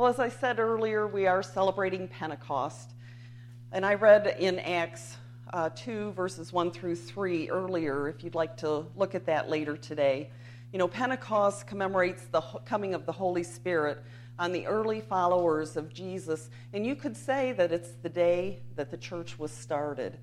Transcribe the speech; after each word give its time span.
Well, 0.00 0.08
as 0.08 0.18
I 0.18 0.30
said 0.30 0.58
earlier, 0.58 1.06
we 1.06 1.26
are 1.26 1.42
celebrating 1.42 2.08
Pentecost. 2.08 2.94
And 3.70 3.84
I 3.84 3.96
read 3.96 4.34
in 4.38 4.58
Acts 4.58 5.18
uh, 5.52 5.68
2, 5.76 6.12
verses 6.12 6.54
1 6.54 6.70
through 6.70 6.96
3 6.96 7.50
earlier, 7.50 8.08
if 8.08 8.24
you'd 8.24 8.34
like 8.34 8.56
to 8.56 8.86
look 8.96 9.14
at 9.14 9.26
that 9.26 9.50
later 9.50 9.76
today. 9.76 10.30
You 10.72 10.78
know, 10.78 10.88
Pentecost 10.88 11.66
commemorates 11.66 12.24
the 12.32 12.40
coming 12.64 12.94
of 12.94 13.04
the 13.04 13.12
Holy 13.12 13.42
Spirit 13.42 13.98
on 14.38 14.52
the 14.52 14.66
early 14.66 15.02
followers 15.02 15.76
of 15.76 15.92
Jesus. 15.92 16.48
And 16.72 16.86
you 16.86 16.96
could 16.96 17.14
say 17.14 17.52
that 17.52 17.70
it's 17.70 17.90
the 18.02 18.08
day 18.08 18.60
that 18.76 18.90
the 18.90 18.96
church 18.96 19.38
was 19.38 19.52
started. 19.52 20.16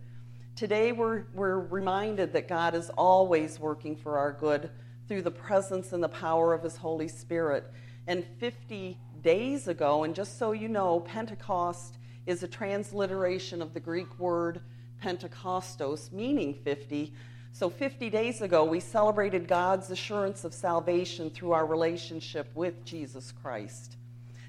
Today, 0.56 0.92
we're, 0.92 1.26
we're 1.36 1.60
reminded 1.60 2.34
that 2.34 2.48
God 2.48 2.74
is 2.74 2.90
always 2.98 3.60
working 3.60 3.96
for 3.96 4.18
our 4.18 4.32
good 4.32 4.72
through 5.08 5.22
the 5.22 5.30
presence 5.30 5.94
and 5.94 6.04
the 6.04 6.10
power 6.10 6.56
of 6.56 6.64
His 6.64 6.78
Holy 6.78 7.08
Spirit. 7.08 7.72
And 8.08 8.26
50 8.40 8.98
days 9.28 9.68
ago, 9.68 10.06
and 10.06 10.16
just 10.16 10.40
so 10.40 10.54
you 10.54 10.70
know, 10.70 11.02
Pentecost 11.02 11.98
is 12.26 12.44
a 12.44 12.48
transliteration 12.48 13.62
of 13.62 13.74
the 13.74 13.80
Greek 13.82 14.18
word 14.18 14.62
Pentecostos, 15.02 16.14
meaning 16.14 16.54
50. 16.54 17.12
So, 17.52 17.70
50 17.70 18.10
days 18.10 18.40
ago, 18.40 18.64
we 18.64 18.80
celebrated 18.80 19.46
God's 19.46 19.92
assurance 19.92 20.46
of 20.46 20.54
salvation 20.54 21.30
through 21.30 21.52
our 21.52 21.66
relationship 21.66 22.48
with 22.56 22.86
Jesus 22.86 23.34
Christ. 23.34 23.98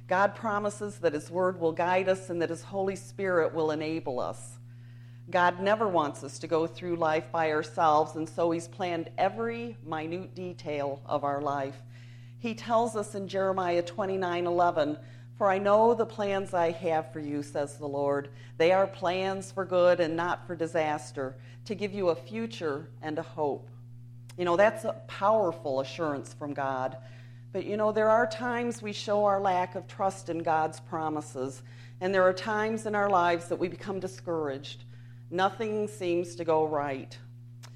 God 0.06 0.36
promises 0.36 1.00
that 1.00 1.12
His 1.12 1.28
Word 1.28 1.58
will 1.58 1.72
guide 1.72 2.08
us 2.08 2.30
and 2.30 2.40
that 2.40 2.50
His 2.50 2.62
Holy 2.62 2.94
Spirit 2.94 3.52
will 3.52 3.72
enable 3.72 4.20
us. 4.20 4.58
God 5.28 5.60
never 5.60 5.88
wants 5.88 6.22
us 6.22 6.38
to 6.38 6.46
go 6.46 6.68
through 6.68 6.94
life 6.94 7.32
by 7.32 7.50
ourselves, 7.50 8.14
and 8.14 8.28
so 8.28 8.52
He's 8.52 8.68
planned 8.68 9.10
every 9.18 9.76
minute 9.84 10.36
detail 10.36 11.02
of 11.04 11.24
our 11.24 11.42
life. 11.42 11.82
He 12.38 12.54
tells 12.54 12.94
us 12.94 13.14
in 13.14 13.28
Jeremiah 13.28 13.82
29 13.82 14.46
11, 14.46 14.98
For 15.36 15.50
I 15.50 15.58
know 15.58 15.94
the 15.94 16.06
plans 16.06 16.54
I 16.54 16.70
have 16.70 17.12
for 17.12 17.20
you, 17.20 17.42
says 17.42 17.76
the 17.76 17.88
Lord. 17.88 18.28
They 18.56 18.72
are 18.72 18.86
plans 18.86 19.50
for 19.50 19.64
good 19.64 20.00
and 20.00 20.16
not 20.16 20.46
for 20.46 20.54
disaster, 20.54 21.36
to 21.64 21.74
give 21.74 21.92
you 21.92 22.10
a 22.10 22.14
future 22.14 22.90
and 23.02 23.18
a 23.18 23.22
hope. 23.22 23.68
You 24.36 24.44
know, 24.44 24.56
that's 24.56 24.84
a 24.84 24.92
powerful 25.08 25.80
assurance 25.80 26.32
from 26.32 26.54
God. 26.54 26.96
But 27.52 27.64
you 27.64 27.76
know, 27.76 27.90
there 27.90 28.10
are 28.10 28.26
times 28.26 28.82
we 28.82 28.92
show 28.92 29.24
our 29.24 29.40
lack 29.40 29.74
of 29.74 29.88
trust 29.88 30.28
in 30.28 30.38
God's 30.38 30.78
promises, 30.78 31.62
and 32.00 32.14
there 32.14 32.22
are 32.22 32.32
times 32.32 32.86
in 32.86 32.94
our 32.94 33.10
lives 33.10 33.48
that 33.48 33.58
we 33.58 33.68
become 33.68 33.98
discouraged. 33.98 34.84
Nothing 35.30 35.88
seems 35.88 36.36
to 36.36 36.44
go 36.44 36.66
right. 36.66 37.18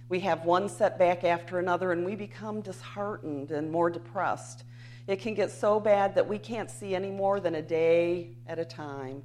We 0.08 0.20
have 0.20 0.44
one 0.44 0.68
setback 0.68 1.24
after 1.24 1.58
another, 1.58 1.92
and 1.92 2.04
we 2.04 2.14
become 2.14 2.60
disheartened 2.60 3.50
and 3.50 3.70
more 3.70 3.90
depressed. 3.90 4.64
It 5.06 5.20
can 5.20 5.34
get 5.34 5.50
so 5.50 5.80
bad 5.80 6.14
that 6.14 6.28
we 6.28 6.38
can't 6.38 6.70
see 6.70 6.94
any 6.94 7.10
more 7.10 7.40
than 7.40 7.54
a 7.56 7.62
day 7.62 8.30
at 8.46 8.58
a 8.58 8.64
time. 8.64 9.22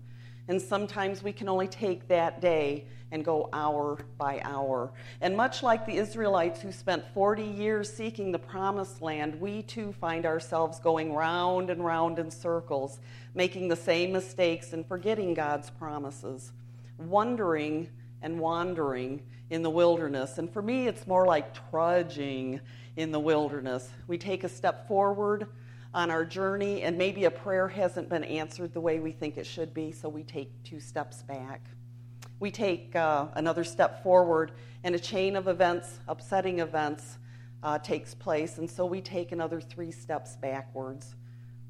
And 0.47 0.61
sometimes 0.61 1.21
we 1.21 1.33
can 1.33 1.49
only 1.49 1.67
take 1.67 2.07
that 2.07 2.39
day 2.39 2.85
and 3.11 3.23
go 3.23 3.49
hour 3.53 3.99
by 4.17 4.41
hour. 4.43 4.91
And 5.21 5.35
much 5.35 5.63
like 5.63 5.85
the 5.85 5.95
Israelites 5.95 6.61
who 6.61 6.71
spent 6.71 7.03
40 7.13 7.43
years 7.43 7.91
seeking 7.91 8.31
the 8.31 8.39
promised 8.39 9.01
land, 9.01 9.39
we 9.39 9.61
too 9.61 9.93
find 9.93 10.25
ourselves 10.25 10.79
going 10.79 11.13
round 11.13 11.69
and 11.69 11.85
round 11.85 12.19
in 12.19 12.31
circles, 12.31 12.99
making 13.33 13.67
the 13.67 13.75
same 13.75 14.11
mistakes 14.11 14.73
and 14.73 14.85
forgetting 14.85 15.33
God's 15.33 15.69
promises, 15.69 16.51
wondering 16.97 17.89
and 18.21 18.39
wandering 18.39 19.21
in 19.49 19.63
the 19.63 19.69
wilderness. 19.69 20.37
And 20.37 20.51
for 20.51 20.61
me, 20.61 20.87
it's 20.87 21.07
more 21.07 21.25
like 21.25 21.55
trudging 21.69 22.59
in 22.95 23.11
the 23.11 23.19
wilderness. 23.19 23.89
We 24.07 24.17
take 24.17 24.43
a 24.43 24.49
step 24.49 24.87
forward 24.87 25.47
on 25.93 26.11
our 26.11 26.25
journey, 26.25 26.83
and 26.83 26.97
maybe 26.97 27.25
a 27.25 27.31
prayer 27.31 27.67
hasn't 27.67 28.09
been 28.09 28.23
answered 28.23 28.73
the 28.73 28.81
way 28.81 28.99
we 28.99 29.11
think 29.11 29.37
it 29.37 29.45
should 29.45 29.73
be, 29.73 29.91
so 29.91 30.09
we 30.09 30.23
take 30.23 30.51
two 30.63 30.79
steps 30.79 31.23
back. 31.23 31.65
We 32.39 32.51
take 32.51 32.95
uh, 32.95 33.27
another 33.33 33.63
step 33.63 34.03
forward, 34.03 34.51
and 34.83 34.93
a 34.93 34.99
chain 34.99 35.35
of 35.35 35.47
events, 35.47 35.99
upsetting 36.07 36.59
events, 36.59 37.17
uh, 37.63 37.79
takes 37.79 38.13
place, 38.13 38.57
and 38.57 38.69
so 38.69 38.85
we 38.85 39.01
take 39.01 39.31
another 39.31 39.59
three 39.59 39.91
steps 39.91 40.35
backwards. 40.35 41.15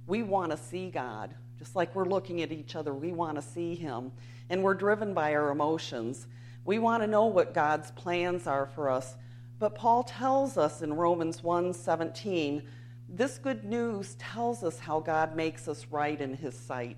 We 0.07 0.23
want 0.23 0.51
to 0.51 0.57
see 0.57 0.89
God, 0.89 1.33
just 1.57 1.75
like 1.75 1.95
we're 1.95 2.05
looking 2.05 2.41
at 2.41 2.51
each 2.51 2.75
other, 2.75 2.93
we 2.93 3.11
want 3.13 3.35
to 3.35 3.41
see 3.41 3.75
Him, 3.75 4.11
and 4.49 4.63
we're 4.63 4.73
driven 4.73 5.13
by 5.13 5.35
our 5.35 5.51
emotions. 5.51 6.27
We 6.67 6.79
want 6.79 7.01
to 7.01 7.07
know 7.07 7.27
what 7.27 7.53
God's 7.53 7.91
plans 7.91 8.45
are 8.45 8.65
for 8.75 8.89
us. 8.89 9.15
But 9.57 9.73
Paul 9.73 10.03
tells 10.03 10.57
us 10.57 10.81
in 10.81 10.91
Romans 10.93 11.41
1:17, 11.41 12.61
this 13.07 13.37
good 13.37 13.63
news 13.63 14.15
tells 14.15 14.65
us 14.65 14.77
how 14.77 14.99
God 14.99 15.33
makes 15.33 15.69
us 15.69 15.87
right 15.89 16.19
in 16.19 16.33
his 16.33 16.59
sight. 16.59 16.97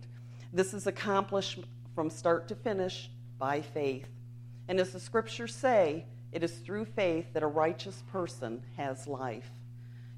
This 0.51 0.73
is 0.73 0.87
accomplished 0.87 1.59
from 1.93 2.09
start 2.09 2.47
to 2.47 2.55
finish 2.55 3.11
by 3.37 3.61
faith. 3.61 4.09
And 4.67 4.79
as 4.79 4.91
the 4.91 4.99
scriptures 4.99 5.53
say, 5.53 6.05
it 6.31 6.41
is 6.41 6.57
through 6.57 6.85
faith 6.85 7.31
that 7.33 7.43
a 7.43 7.47
righteous 7.47 8.01
person 8.11 8.63
has 8.75 9.05
life. 9.05 9.51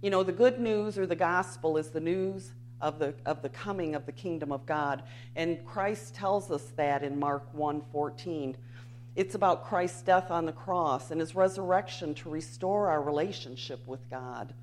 You 0.02 0.12
know, 0.12 0.24
the 0.24 0.32
good 0.32 0.62
news 0.62 0.98
or 0.98 1.06
the 1.06 1.14
gospel 1.14 1.76
is 1.76 1.90
the 1.90 2.00
news 2.00 2.54
of 2.80 3.00
the, 3.00 3.14
of 3.26 3.42
the 3.42 3.50
coming 3.50 3.96
of 3.96 4.06
the 4.06 4.14
kingdom 4.14 4.54
of 4.54 4.66
God. 4.66 5.04
And 5.36 5.66
Christ 5.66 6.16
tells 6.16 6.52
us 6.52 6.72
that 6.78 7.04
in 7.04 7.20
Mark 7.20 7.54
1:14. 7.54 8.56
It's 9.16 9.36
about 9.36 9.66
Christ's 9.66 10.02
death 10.02 10.32
on 10.32 10.46
the 10.46 10.54
cross 10.54 11.12
and 11.12 11.20
his 11.20 11.36
resurrection 11.36 12.14
to 12.16 12.30
restore 12.30 12.90
our 12.90 13.02
relationship 13.02 13.86
with 13.86 14.10
God. 14.10 14.54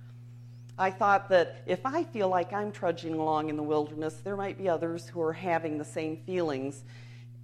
I 0.79 0.91
thought 0.91 1.29
that 1.31 1.63
if 1.67 1.85
I 1.85 2.05
feel 2.05 2.29
like 2.29 2.53
I'm 2.53 2.73
trudging 2.73 3.15
along 3.15 3.51
in 3.51 3.57
the 3.57 3.63
wilderness, 3.63 4.15
there 4.23 4.37
might 4.37 4.57
be 4.57 4.69
others 4.69 5.09
who 5.09 5.21
are 5.21 5.33
having 5.33 5.77
the 5.77 5.85
same 5.85 6.19
feelings. 6.19 6.85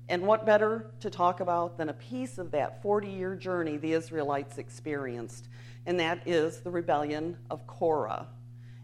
And 0.08 0.22
what 0.22 0.46
better 0.46 0.90
to 1.00 1.10
talk 1.10 1.40
about 1.40 1.76
than 1.76 1.88
a 1.88 1.94
piece 1.94 2.38
of 2.38 2.52
that 2.52 2.80
40 2.80 3.08
year 3.08 3.34
journey 3.34 3.76
the 3.76 3.92
Israelites 3.92 4.58
experienced? 4.58 5.48
And 5.84 5.98
that 6.00 6.26
is 6.26 6.60
the 6.60 6.70
rebellion 6.70 7.36
of 7.50 7.66
Korah 7.66 8.28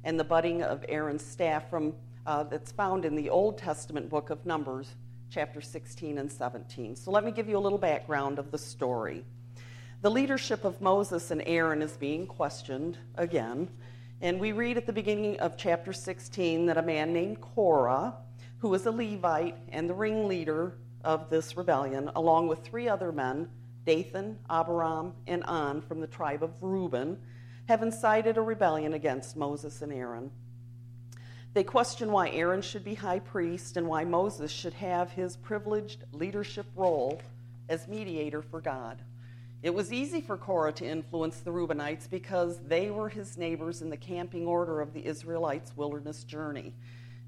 and 0.05 0.19
the 0.19 0.25
budding 0.25 0.63
of 0.63 0.85
Aaron's 0.89 1.25
staff 1.25 1.71
from, 1.71 1.95
uh, 2.27 2.43
that's 2.45 2.73
found 2.73 3.05
in 3.05 3.15
the 3.15 3.31
Old 3.31 3.57
Testament 3.57 4.11
book 4.11 4.31
of 4.31 4.45
Numbers, 4.45 4.97
chapter 5.31 5.61
16 5.61 6.19
and 6.19 6.31
17. 6.31 6.97
So 6.97 7.13
let 7.13 7.25
me 7.25 7.31
give 7.31 7.49
you 7.49 7.57
a 7.57 7.61
little 7.61 7.79
background 7.79 8.41
of 8.41 8.51
the 8.51 8.59
story. 8.59 9.25
The 10.03 10.11
leadership 10.11 10.65
of 10.65 10.81
Moses 10.81 11.31
and 11.31 11.43
Aaron 11.47 11.83
is 11.83 11.93
being 11.93 12.27
questioned 12.27 12.99
again. 13.15 13.69
And 14.21 14.41
we 14.41 14.51
read 14.51 14.77
at 14.77 14.87
the 14.87 14.93
beginning 14.93 15.39
of 15.39 15.57
chapter 15.57 15.93
16 15.93 16.67
that 16.67 16.77
a 16.77 16.83
man 16.83 17.13
named 17.13 17.41
Korah, 17.41 18.15
who 18.59 18.69
was 18.69 18.87
a 18.87 18.91
Levite 18.91 19.57
and 19.69 19.89
the 19.89 19.95
ringleader 19.95 20.75
of 21.05 21.31
this 21.31 21.57
rebellion, 21.57 22.11
along 22.17 22.49
with 22.49 22.65
three 22.65 22.89
other 22.89 23.13
men, 23.13 23.49
Dathan, 23.87 24.37
Abiram, 24.51 25.15
and 25.29 25.45
On 25.45 25.81
from 25.81 26.01
the 26.01 26.07
tribe 26.07 26.43
of 26.43 26.61
Reuben, 26.61 27.17
have 27.69 27.83
incited 27.83 28.37
a 28.37 28.43
rebellion 28.43 28.95
against 28.95 29.37
Moses 29.37 29.81
and 29.81 29.93
Aaron. 29.93 30.31
They 31.53 31.65
question 31.65 32.13
why 32.13 32.31
Aaron 32.31 32.63
should 32.63 32.85
be 32.85 32.95
high 32.95 33.19
priest 33.19 33.77
and 33.77 33.89
why 33.89 34.05
Moses 34.05 34.53
should 34.53 34.75
have 34.75 35.11
his 35.11 35.37
privileged 35.37 36.05
leadership 36.13 36.67
role 36.77 37.21
as 37.69 37.89
mediator 37.89 38.41
for 38.41 38.61
God. 38.61 39.03
It 39.63 39.75
was 39.75 39.93
easy 39.93 40.21
for 40.21 40.37
Korah 40.37 40.73
to 40.75 40.87
influence 40.87 41.41
the 41.41 41.51
Reubenites 41.51 42.09
because 42.09 42.59
they 42.67 42.91
were 42.91 43.09
his 43.09 43.37
neighbors 43.37 43.83
in 43.83 43.91
the 43.91 43.97
camping 43.97 44.47
order 44.47 44.81
of 44.81 44.95
the 44.95 45.05
Israelites' 45.05 45.77
wilderness 45.77 46.23
journey. 46.25 46.73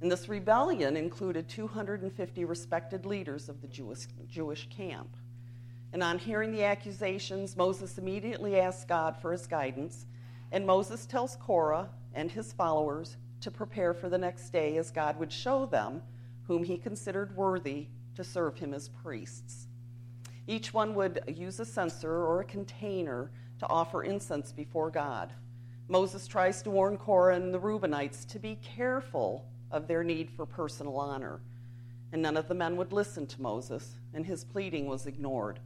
And 0.00 0.10
this 0.10 0.28
rebellion 0.28 0.96
included 0.96 1.48
250 1.48 2.44
respected 2.44 3.04
leaders 3.04 3.48
of 3.48 3.60
the 3.60 3.68
Jewish, 3.68 4.06
Jewish 4.30 4.68
camp. 4.68 5.14
And 5.92 6.02
on 6.02 6.18
hearing 6.18 6.52
the 6.52 6.64
accusations, 6.64 7.56
Moses 7.56 7.98
immediately 7.98 8.58
asked 8.58 8.88
God 8.88 9.16
for 9.20 9.32
his 9.32 9.46
guidance. 9.46 10.06
And 10.52 10.66
Moses 10.66 11.06
tells 11.06 11.36
Korah 11.36 11.88
and 12.14 12.30
his 12.30 12.52
followers 12.52 13.16
to 13.42 13.50
prepare 13.50 13.92
for 13.92 14.08
the 14.08 14.18
next 14.18 14.50
day 14.50 14.76
as 14.76 14.90
God 14.90 15.18
would 15.18 15.32
show 15.32 15.66
them 15.66 16.02
whom 16.46 16.64
he 16.64 16.76
considered 16.76 17.36
worthy 17.36 17.86
to 18.14 18.24
serve 18.24 18.56
him 18.56 18.74
as 18.74 18.88
priests. 18.88 19.68
Each 20.46 20.74
one 20.74 20.94
would 20.94 21.22
use 21.28 21.60
a 21.60 21.64
censer 21.64 22.12
or 22.12 22.40
a 22.40 22.44
container 22.44 23.30
to 23.60 23.68
offer 23.68 24.02
incense 24.02 24.52
before 24.52 24.90
God. 24.90 25.32
Moses 25.88 26.26
tries 26.26 26.62
to 26.62 26.70
warn 26.70 26.96
Korah 26.96 27.36
and 27.36 27.54
the 27.54 27.60
Reubenites 27.60 28.26
to 28.28 28.38
be 28.38 28.56
careful 28.56 29.46
of 29.70 29.86
their 29.86 30.02
need 30.02 30.30
for 30.30 30.46
personal 30.46 30.96
honor. 30.96 31.40
And 32.12 32.22
none 32.22 32.36
of 32.36 32.48
the 32.48 32.54
men 32.54 32.76
would 32.76 32.92
listen 32.92 33.26
to 33.28 33.42
Moses, 33.42 33.96
and 34.14 34.26
his 34.26 34.44
pleading 34.44 34.86
was 34.86 35.06
ignored. 35.06 35.60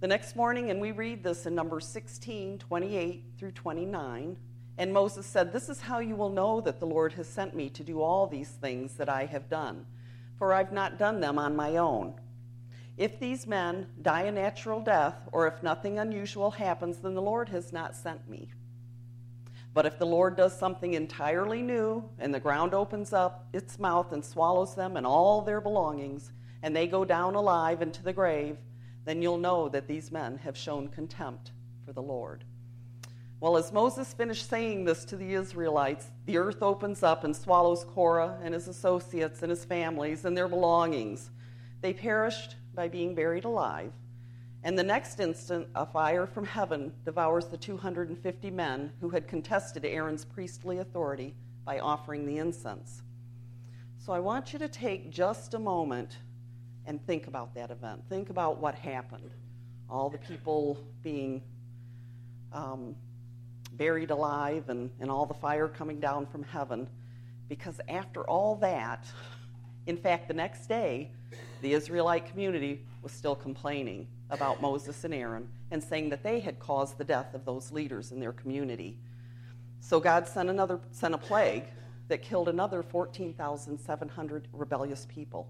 The 0.00 0.08
next 0.08 0.34
morning, 0.34 0.70
and 0.70 0.80
we 0.80 0.90
read 0.90 1.22
this 1.22 1.46
in 1.46 1.54
Numbers 1.54 1.86
16, 1.86 2.58
28 2.58 3.24
through 3.38 3.52
29, 3.52 4.36
and 4.82 4.92
Moses 4.92 5.26
said, 5.26 5.52
This 5.52 5.68
is 5.68 5.80
how 5.80 6.00
you 6.00 6.16
will 6.16 6.28
know 6.28 6.60
that 6.60 6.80
the 6.80 6.86
Lord 6.86 7.12
has 7.12 7.28
sent 7.28 7.54
me 7.54 7.70
to 7.70 7.84
do 7.84 8.02
all 8.02 8.26
these 8.26 8.50
things 8.50 8.94
that 8.94 9.08
I 9.08 9.26
have 9.26 9.48
done, 9.48 9.86
for 10.36 10.52
I've 10.52 10.72
not 10.72 10.98
done 10.98 11.20
them 11.20 11.38
on 11.38 11.54
my 11.54 11.76
own. 11.76 12.14
If 12.96 13.20
these 13.20 13.46
men 13.46 13.86
die 14.02 14.22
a 14.22 14.32
natural 14.32 14.80
death, 14.80 15.28
or 15.30 15.46
if 15.46 15.62
nothing 15.62 16.00
unusual 16.00 16.50
happens, 16.50 16.98
then 16.98 17.14
the 17.14 17.22
Lord 17.22 17.48
has 17.50 17.72
not 17.72 17.94
sent 17.94 18.28
me. 18.28 18.50
But 19.72 19.86
if 19.86 20.00
the 20.00 20.04
Lord 20.04 20.36
does 20.36 20.58
something 20.58 20.94
entirely 20.94 21.62
new 21.62 22.10
and 22.18 22.34
the 22.34 22.40
ground 22.40 22.74
opens 22.74 23.12
up 23.12 23.46
its 23.52 23.78
mouth 23.78 24.10
and 24.12 24.24
swallows 24.24 24.74
them 24.74 24.96
and 24.96 25.06
all 25.06 25.42
their 25.42 25.60
belongings, 25.60 26.32
and 26.60 26.74
they 26.74 26.88
go 26.88 27.04
down 27.04 27.36
alive 27.36 27.82
into 27.82 28.02
the 28.02 28.12
grave, 28.12 28.56
then 29.04 29.22
you'll 29.22 29.38
know 29.38 29.68
that 29.68 29.86
these 29.86 30.10
men 30.10 30.38
have 30.38 30.56
shown 30.56 30.88
contempt 30.88 31.52
for 31.86 31.92
the 31.92 32.02
Lord. 32.02 32.42
Well, 33.42 33.56
as 33.56 33.72
Moses 33.72 34.14
finished 34.14 34.48
saying 34.48 34.84
this 34.84 35.04
to 35.06 35.16
the 35.16 35.34
Israelites, 35.34 36.12
the 36.26 36.38
earth 36.38 36.62
opens 36.62 37.02
up 37.02 37.24
and 37.24 37.34
swallows 37.34 37.82
Korah 37.82 38.38
and 38.40 38.54
his 38.54 38.68
associates 38.68 39.42
and 39.42 39.50
his 39.50 39.64
families 39.64 40.24
and 40.24 40.36
their 40.36 40.46
belongings. 40.46 41.28
They 41.80 41.92
perished 41.92 42.54
by 42.72 42.86
being 42.86 43.16
buried 43.16 43.44
alive. 43.44 43.90
And 44.62 44.78
the 44.78 44.84
next 44.84 45.18
instant, 45.18 45.66
a 45.74 45.84
fire 45.84 46.24
from 46.24 46.46
heaven 46.46 46.92
devours 47.04 47.46
the 47.46 47.56
250 47.56 48.48
men 48.52 48.92
who 49.00 49.08
had 49.08 49.26
contested 49.26 49.84
Aaron's 49.84 50.24
priestly 50.24 50.78
authority 50.78 51.34
by 51.64 51.80
offering 51.80 52.24
the 52.24 52.38
incense. 52.38 53.02
So 53.98 54.12
I 54.12 54.20
want 54.20 54.52
you 54.52 54.60
to 54.60 54.68
take 54.68 55.10
just 55.10 55.54
a 55.54 55.58
moment 55.58 56.18
and 56.86 57.04
think 57.08 57.26
about 57.26 57.56
that 57.56 57.72
event. 57.72 58.02
Think 58.08 58.30
about 58.30 58.60
what 58.60 58.76
happened. 58.76 59.32
All 59.90 60.10
the 60.10 60.18
people 60.18 60.78
being 61.02 61.42
um, 62.52 62.94
buried 63.82 64.12
alive 64.12 64.68
and, 64.68 64.90
and 65.00 65.10
all 65.10 65.26
the 65.26 65.34
fire 65.34 65.66
coming 65.66 65.98
down 65.98 66.24
from 66.24 66.44
heaven. 66.44 66.86
Because 67.48 67.80
after 67.88 68.22
all 68.22 68.54
that, 68.54 69.04
in 69.88 69.96
fact, 69.96 70.28
the 70.28 70.34
next 70.34 70.68
day, 70.68 71.10
the 71.62 71.72
Israelite 71.72 72.26
community 72.26 72.86
was 73.02 73.10
still 73.10 73.34
complaining 73.34 74.06
about 74.30 74.62
Moses 74.62 75.02
and 75.02 75.12
Aaron 75.12 75.48
and 75.72 75.82
saying 75.82 76.10
that 76.10 76.22
they 76.22 76.38
had 76.38 76.60
caused 76.60 76.96
the 76.96 77.02
death 77.02 77.34
of 77.34 77.44
those 77.44 77.72
leaders 77.72 78.12
in 78.12 78.20
their 78.20 78.32
community. 78.32 78.98
So 79.80 79.98
God 79.98 80.28
sent 80.28 80.48
another 80.48 80.78
sent 80.92 81.14
a 81.14 81.18
plague 81.18 81.64
that 82.06 82.22
killed 82.22 82.48
another 82.48 82.84
14,700 82.84 84.46
rebellious 84.52 85.08
people. 85.12 85.48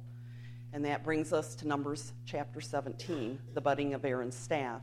And 0.72 0.82
that 0.86 1.04
brings 1.04 1.34
us 1.34 1.54
to 1.56 1.68
Numbers 1.68 2.14
chapter 2.24 2.62
17, 2.62 3.38
the 3.52 3.60
budding 3.60 3.92
of 3.92 4.06
Aaron's 4.06 4.36
staff. 4.38 4.80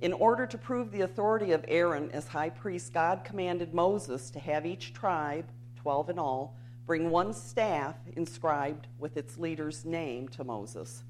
In 0.00 0.12
order 0.12 0.46
to 0.46 0.56
prove 0.56 0.92
the 0.92 1.00
authority 1.00 1.50
of 1.50 1.64
Aaron 1.66 2.10
as 2.12 2.28
high 2.28 2.50
priest, 2.50 2.92
God 2.92 3.24
commanded 3.24 3.74
Moses 3.74 4.30
to 4.30 4.38
have 4.38 4.64
each 4.64 4.92
tribe, 4.92 5.46
12 5.76 6.10
in 6.10 6.18
all, 6.20 6.56
bring 6.86 7.10
one 7.10 7.34
staff 7.34 7.96
inscribed 8.14 8.86
with 8.98 9.16
its 9.16 9.38
leader's 9.38 9.84
name 9.84 10.28
to 10.28 10.44
Moses. 10.44 11.02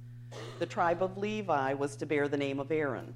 The 0.59 0.67
tribe 0.67 1.03
of 1.03 1.19
Levi 1.19 1.75
was 1.75 1.97
to 1.97 2.07
bear 2.07 2.29
the 2.29 2.39
name 2.39 2.59
of 2.59 2.73
Aaron. 2.73 3.15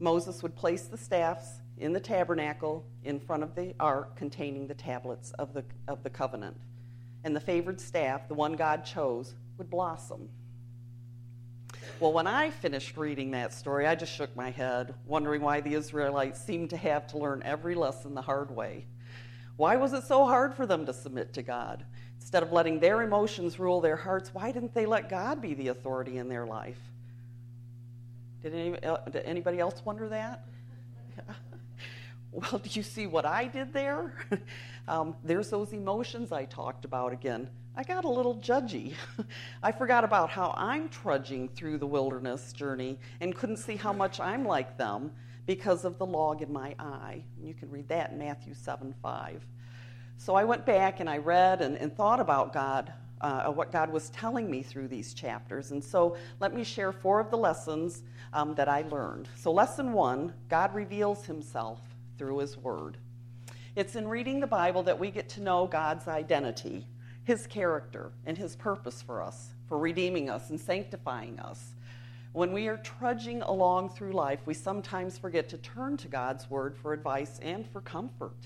Moses 0.00 0.42
would 0.42 0.54
place 0.54 0.82
the 0.82 0.98
staffs 0.98 1.60
in 1.78 1.94
the 1.94 2.00
tabernacle 2.00 2.84
in 3.04 3.18
front 3.18 3.42
of 3.42 3.54
the 3.54 3.74
ark 3.80 4.16
containing 4.16 4.66
the 4.66 4.74
tablets 4.74 5.32
of 5.32 5.54
the, 5.54 5.64
of 5.88 6.02
the 6.02 6.10
covenant. 6.10 6.58
And 7.24 7.34
the 7.34 7.40
favored 7.40 7.80
staff, 7.80 8.28
the 8.28 8.34
one 8.34 8.52
God 8.52 8.84
chose, 8.84 9.34
would 9.56 9.70
blossom 9.70 10.28
well, 12.00 12.12
when 12.12 12.26
I 12.26 12.50
finished 12.50 12.96
reading 12.96 13.30
that 13.32 13.52
story, 13.52 13.86
I 13.86 13.94
just 13.94 14.14
shook 14.14 14.34
my 14.36 14.50
head, 14.50 14.94
wondering 15.06 15.42
why 15.42 15.60
the 15.60 15.74
Israelites 15.74 16.40
seemed 16.40 16.70
to 16.70 16.76
have 16.76 17.06
to 17.08 17.18
learn 17.18 17.42
every 17.44 17.74
lesson 17.74 18.14
the 18.14 18.22
hard 18.22 18.50
way. 18.50 18.86
Why 19.56 19.76
was 19.76 19.92
it 19.92 20.04
so 20.04 20.26
hard 20.26 20.54
for 20.54 20.66
them 20.66 20.84
to 20.86 20.92
submit 20.92 21.32
to 21.34 21.42
God? 21.42 21.84
Instead 22.18 22.42
of 22.42 22.52
letting 22.52 22.80
their 22.80 23.02
emotions 23.02 23.58
rule 23.58 23.80
their 23.80 23.96
hearts, 23.96 24.32
why 24.32 24.50
didn't 24.50 24.74
they 24.74 24.86
let 24.86 25.08
God 25.08 25.40
be 25.40 25.54
the 25.54 25.68
authority 25.68 26.18
in 26.18 26.28
their 26.28 26.46
life? 26.46 26.80
Did, 28.42 28.54
any, 28.54 28.70
did 29.10 29.22
anybody 29.24 29.60
else 29.60 29.84
wonder 29.84 30.08
that? 30.08 30.44
well, 32.34 32.58
do 32.62 32.68
you 32.70 32.82
see 32.82 33.06
what 33.06 33.24
I 33.24 33.46
did 33.46 33.72
there? 33.72 34.12
um, 34.88 35.14
there's 35.24 35.50
those 35.50 35.72
emotions 35.72 36.32
I 36.32 36.44
talked 36.44 36.84
about 36.84 37.12
again. 37.12 37.48
I 37.76 37.82
got 37.84 38.04
a 38.04 38.08
little 38.08 38.36
judgy. 38.36 38.94
I 39.62 39.72
forgot 39.72 40.04
about 40.04 40.30
how 40.30 40.52
I'm 40.56 40.88
trudging 40.88 41.48
through 41.48 41.78
the 41.78 41.86
wilderness 41.86 42.52
journey 42.52 42.98
and 43.20 43.34
couldn't 43.34 43.56
see 43.56 43.76
how 43.76 43.92
much 43.92 44.20
I'm 44.20 44.44
like 44.44 44.76
them 44.76 45.12
because 45.46 45.84
of 45.84 45.98
the 45.98 46.06
log 46.06 46.42
in 46.42 46.52
my 46.52 46.74
eye. 46.78 47.22
You 47.40 47.54
can 47.54 47.70
read 47.70 47.88
that 47.88 48.12
in 48.12 48.18
Matthew 48.18 48.54
7 48.54 48.94
5. 49.02 49.46
So 50.16 50.34
I 50.34 50.44
went 50.44 50.64
back 50.64 51.00
and 51.00 51.10
I 51.10 51.18
read 51.18 51.60
and, 51.60 51.76
and 51.76 51.94
thought 51.96 52.20
about 52.20 52.52
God, 52.52 52.92
uh, 53.20 53.46
what 53.46 53.72
God 53.72 53.90
was 53.90 54.10
telling 54.10 54.48
me 54.48 54.62
through 54.62 54.88
these 54.88 55.12
chapters. 55.12 55.72
And 55.72 55.82
so 55.82 56.16
let 56.40 56.54
me 56.54 56.62
share 56.62 56.92
four 56.92 57.18
of 57.20 57.30
the 57.30 57.36
lessons 57.36 58.02
um, 58.32 58.54
that 58.54 58.68
I 58.68 58.82
learned. 58.82 59.28
So, 59.36 59.52
lesson 59.52 59.92
one 59.92 60.32
God 60.48 60.74
reveals 60.74 61.26
himself 61.26 61.93
through 62.18 62.38
his 62.38 62.56
word. 62.56 62.96
It's 63.76 63.96
in 63.96 64.08
reading 64.08 64.40
the 64.40 64.46
Bible 64.46 64.82
that 64.84 64.98
we 64.98 65.10
get 65.10 65.28
to 65.30 65.42
know 65.42 65.66
God's 65.66 66.08
identity 66.08 66.86
his 67.24 67.46
character 67.46 68.12
and 68.26 68.36
his 68.36 68.54
purpose 68.54 69.02
for 69.02 69.22
us, 69.22 69.48
for 69.66 69.78
redeeming 69.78 70.30
us 70.30 70.50
and 70.50 70.60
sanctifying 70.60 71.40
us. 71.40 71.74
When 72.32 72.52
we 72.52 72.68
are 72.68 72.76
trudging 72.76 73.42
along 73.42 73.90
through 73.90 74.12
life, 74.12 74.40
we 74.44 74.54
sometimes 74.54 75.18
forget 75.18 75.48
to 75.48 75.58
turn 75.58 75.96
to 75.98 76.08
God's 76.08 76.50
word 76.50 76.76
for 76.76 76.92
advice 76.92 77.38
and 77.40 77.66
for 77.66 77.80
comfort. 77.80 78.36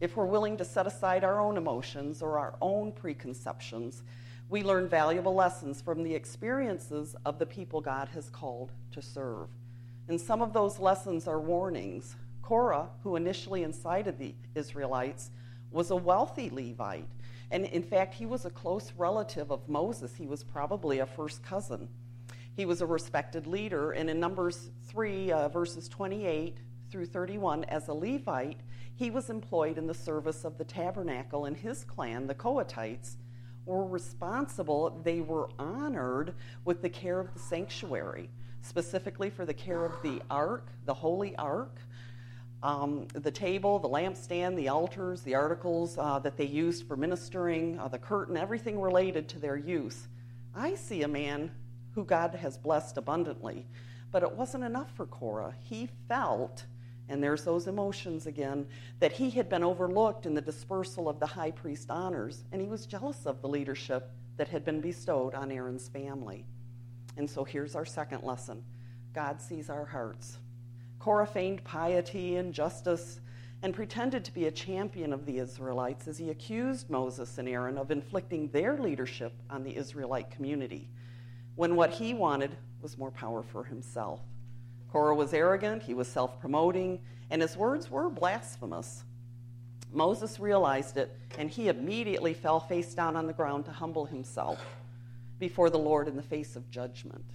If 0.00 0.16
we're 0.16 0.26
willing 0.26 0.56
to 0.58 0.64
set 0.64 0.86
aside 0.86 1.24
our 1.24 1.40
own 1.40 1.56
emotions 1.56 2.20
or 2.20 2.38
our 2.38 2.56
own 2.60 2.92
preconceptions, 2.92 4.02
we 4.50 4.62
learn 4.62 4.88
valuable 4.88 5.34
lessons 5.34 5.80
from 5.80 6.02
the 6.02 6.14
experiences 6.14 7.16
of 7.24 7.38
the 7.38 7.46
people 7.46 7.80
God 7.80 8.08
has 8.10 8.28
called 8.28 8.72
to 8.92 9.00
serve. 9.00 9.48
And 10.08 10.20
some 10.20 10.42
of 10.42 10.52
those 10.52 10.78
lessons 10.78 11.26
are 11.26 11.40
warnings. 11.40 12.16
Korah, 12.44 12.88
who 13.02 13.16
initially 13.16 13.62
incited 13.62 14.18
the 14.18 14.34
Israelites, 14.54 15.30
was 15.70 15.90
a 15.90 15.96
wealthy 15.96 16.50
Levite 16.50 17.08
and 17.50 17.66
in 17.66 17.82
fact, 17.82 18.14
he 18.14 18.26
was 18.26 18.44
a 18.44 18.50
close 18.50 18.92
relative 18.96 19.52
of 19.52 19.68
Moses. 19.68 20.14
He 20.16 20.26
was 20.26 20.42
probably 20.42 20.98
a 20.98 21.06
first 21.06 21.42
cousin. 21.44 21.88
He 22.56 22.66
was 22.66 22.80
a 22.80 22.86
respected 22.86 23.46
leader. 23.46 23.92
And 23.92 24.08
in 24.08 24.18
Numbers 24.18 24.70
3, 24.86 25.30
uh, 25.30 25.48
verses 25.48 25.88
28 25.88 26.56
through 26.90 27.06
31, 27.06 27.64
as 27.64 27.86
a 27.86 27.92
Levite, 27.92 28.60
he 28.96 29.10
was 29.10 29.30
employed 29.30 29.78
in 29.78 29.86
the 29.86 29.94
service 29.94 30.44
of 30.44 30.58
the 30.58 30.64
tabernacle, 30.64 31.44
and 31.44 31.56
his 31.56 31.84
clan, 31.84 32.26
the 32.26 32.34
Kohathites, 32.34 33.16
were 33.66 33.86
responsible, 33.86 35.00
they 35.02 35.20
were 35.20 35.48
honored 35.58 36.34
with 36.64 36.82
the 36.82 36.88
care 36.88 37.18
of 37.18 37.32
the 37.34 37.40
sanctuary, 37.40 38.30
specifically 38.62 39.30
for 39.30 39.44
the 39.44 39.54
care 39.54 39.84
of 39.84 39.92
the 40.02 40.20
ark, 40.30 40.68
the 40.86 40.94
holy 40.94 41.34
ark, 41.36 41.78
um, 42.64 43.06
the 43.12 43.30
table, 43.30 43.78
the 43.78 43.88
lampstand, 43.88 44.56
the 44.56 44.70
altars, 44.70 45.20
the 45.20 45.34
articles 45.34 45.98
uh, 45.98 46.18
that 46.20 46.38
they 46.38 46.46
used 46.46 46.88
for 46.88 46.96
ministering, 46.96 47.78
uh, 47.78 47.88
the 47.88 47.98
curtain, 47.98 48.38
everything 48.38 48.80
related 48.80 49.28
to 49.28 49.38
their 49.38 49.58
use. 49.58 50.08
I 50.54 50.74
see 50.74 51.02
a 51.02 51.08
man 51.08 51.50
who 51.92 52.04
God 52.04 52.34
has 52.34 52.56
blessed 52.56 52.96
abundantly, 52.96 53.66
but 54.10 54.22
it 54.22 54.32
wasn't 54.32 54.64
enough 54.64 54.90
for 54.96 55.04
Korah. 55.04 55.54
He 55.62 55.90
felt, 56.08 56.64
and 57.10 57.22
there's 57.22 57.44
those 57.44 57.66
emotions 57.66 58.26
again, 58.26 58.66
that 58.98 59.12
he 59.12 59.28
had 59.28 59.50
been 59.50 59.62
overlooked 59.62 60.24
in 60.24 60.32
the 60.32 60.40
dispersal 60.40 61.06
of 61.06 61.20
the 61.20 61.26
high 61.26 61.50
priest 61.50 61.90
honors, 61.90 62.44
and 62.50 62.62
he 62.62 62.68
was 62.68 62.86
jealous 62.86 63.26
of 63.26 63.42
the 63.42 63.48
leadership 63.48 64.10
that 64.38 64.48
had 64.48 64.64
been 64.64 64.80
bestowed 64.80 65.34
on 65.34 65.52
Aaron's 65.52 65.88
family. 65.88 66.46
And 67.18 67.28
so 67.28 67.44
here's 67.44 67.76
our 67.76 67.84
second 67.84 68.22
lesson 68.22 68.64
God 69.12 69.42
sees 69.42 69.68
our 69.68 69.84
hearts. 69.84 70.38
Korah 71.04 71.26
feigned 71.26 71.62
piety 71.64 72.36
and 72.36 72.54
justice 72.54 73.20
and 73.60 73.74
pretended 73.74 74.24
to 74.24 74.32
be 74.32 74.46
a 74.46 74.50
champion 74.50 75.12
of 75.12 75.26
the 75.26 75.36
Israelites 75.36 76.08
as 76.08 76.16
he 76.16 76.30
accused 76.30 76.88
Moses 76.88 77.36
and 77.36 77.46
Aaron 77.46 77.76
of 77.76 77.90
inflicting 77.90 78.48
their 78.48 78.78
leadership 78.78 79.34
on 79.50 79.62
the 79.62 79.76
Israelite 79.76 80.30
community, 80.30 80.88
when 81.56 81.76
what 81.76 81.90
he 81.90 82.14
wanted 82.14 82.56
was 82.80 82.96
more 82.96 83.10
power 83.10 83.42
for 83.42 83.64
himself. 83.64 84.20
Korah 84.90 85.14
was 85.14 85.34
arrogant, 85.34 85.82
he 85.82 85.92
was 85.92 86.08
self 86.08 86.40
promoting, 86.40 86.98
and 87.28 87.42
his 87.42 87.54
words 87.54 87.90
were 87.90 88.08
blasphemous. 88.08 89.04
Moses 89.92 90.40
realized 90.40 90.96
it, 90.96 91.14
and 91.36 91.50
he 91.50 91.68
immediately 91.68 92.32
fell 92.32 92.60
face 92.60 92.94
down 92.94 93.14
on 93.14 93.26
the 93.26 93.34
ground 93.34 93.66
to 93.66 93.72
humble 93.72 94.06
himself 94.06 94.58
before 95.38 95.68
the 95.68 95.78
Lord 95.78 96.08
in 96.08 96.16
the 96.16 96.22
face 96.22 96.56
of 96.56 96.70
judgment. 96.70 97.26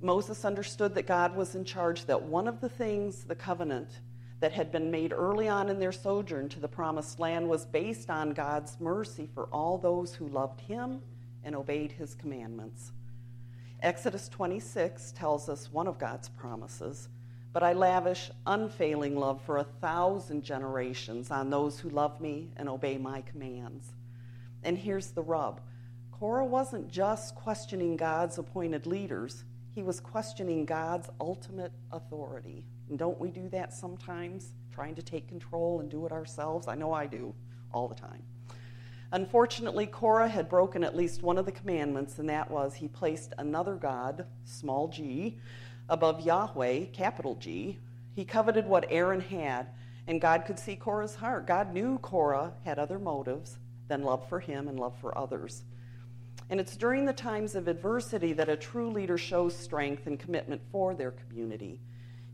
Moses 0.00 0.44
understood 0.44 0.94
that 0.94 1.06
God 1.06 1.34
was 1.34 1.54
in 1.54 1.64
charge, 1.64 2.04
that 2.06 2.22
one 2.22 2.46
of 2.46 2.60
the 2.60 2.68
things, 2.68 3.24
the 3.24 3.34
covenant, 3.34 4.00
that 4.40 4.52
had 4.52 4.70
been 4.70 4.90
made 4.90 5.12
early 5.12 5.48
on 5.48 5.68
in 5.68 5.80
their 5.80 5.92
sojourn 5.92 6.48
to 6.48 6.60
the 6.60 6.68
promised 6.68 7.18
land 7.18 7.48
was 7.48 7.66
based 7.66 8.08
on 8.08 8.30
God's 8.30 8.78
mercy 8.78 9.28
for 9.34 9.46
all 9.46 9.78
those 9.78 10.14
who 10.14 10.28
loved 10.28 10.60
him 10.60 11.02
and 11.42 11.56
obeyed 11.56 11.90
his 11.90 12.14
commandments. 12.14 12.92
Exodus 13.82 14.28
26 14.28 15.12
tells 15.12 15.48
us 15.48 15.72
one 15.72 15.88
of 15.88 15.98
God's 15.98 16.28
promises, 16.28 17.08
but 17.52 17.62
I 17.62 17.72
lavish 17.72 18.30
unfailing 18.46 19.16
love 19.16 19.40
for 19.42 19.58
a 19.58 19.64
thousand 19.64 20.44
generations 20.44 21.30
on 21.30 21.50
those 21.50 21.80
who 21.80 21.90
love 21.90 22.20
me 22.20 22.50
and 22.56 22.68
obey 22.68 22.98
my 22.98 23.22
commands. 23.22 23.86
And 24.62 24.78
here's 24.78 25.10
the 25.10 25.22
rub 25.22 25.60
Korah 26.12 26.44
wasn't 26.44 26.88
just 26.88 27.34
questioning 27.36 27.96
God's 27.96 28.38
appointed 28.38 28.86
leaders, 28.86 29.44
he 29.78 29.84
was 29.84 30.00
questioning 30.00 30.64
God's 30.64 31.08
ultimate 31.20 31.70
authority. 31.92 32.64
And 32.88 32.98
don't 32.98 33.20
we 33.20 33.30
do 33.30 33.48
that 33.50 33.72
sometimes, 33.72 34.54
trying 34.74 34.96
to 34.96 35.02
take 35.02 35.28
control 35.28 35.78
and 35.78 35.88
do 35.88 36.04
it 36.04 36.10
ourselves? 36.10 36.66
I 36.66 36.74
know 36.74 36.92
I 36.92 37.06
do 37.06 37.32
all 37.72 37.86
the 37.86 37.94
time. 37.94 38.24
Unfortunately, 39.12 39.86
Korah 39.86 40.26
had 40.26 40.48
broken 40.48 40.82
at 40.82 40.96
least 40.96 41.22
one 41.22 41.38
of 41.38 41.46
the 41.46 41.52
commandments, 41.52 42.18
and 42.18 42.28
that 42.28 42.50
was 42.50 42.74
he 42.74 42.88
placed 42.88 43.34
another 43.38 43.76
God, 43.76 44.26
small 44.42 44.88
g, 44.88 45.38
above 45.88 46.26
Yahweh, 46.26 46.86
capital 46.86 47.36
G. 47.36 47.78
He 48.16 48.24
coveted 48.24 48.66
what 48.66 48.90
Aaron 48.90 49.20
had, 49.20 49.68
and 50.08 50.20
God 50.20 50.44
could 50.44 50.58
see 50.58 50.74
Korah's 50.74 51.14
heart. 51.14 51.46
God 51.46 51.72
knew 51.72 51.98
Korah 51.98 52.52
had 52.64 52.80
other 52.80 52.98
motives 52.98 53.58
than 53.86 54.02
love 54.02 54.28
for 54.28 54.40
him 54.40 54.66
and 54.66 54.80
love 54.80 54.98
for 55.00 55.16
others. 55.16 55.62
And 56.50 56.58
it's 56.60 56.76
during 56.76 57.04
the 57.04 57.12
times 57.12 57.54
of 57.54 57.68
adversity 57.68 58.32
that 58.32 58.48
a 58.48 58.56
true 58.56 58.90
leader 58.90 59.18
shows 59.18 59.54
strength 59.54 60.06
and 60.06 60.18
commitment 60.18 60.62
for 60.72 60.94
their 60.94 61.10
community. 61.10 61.80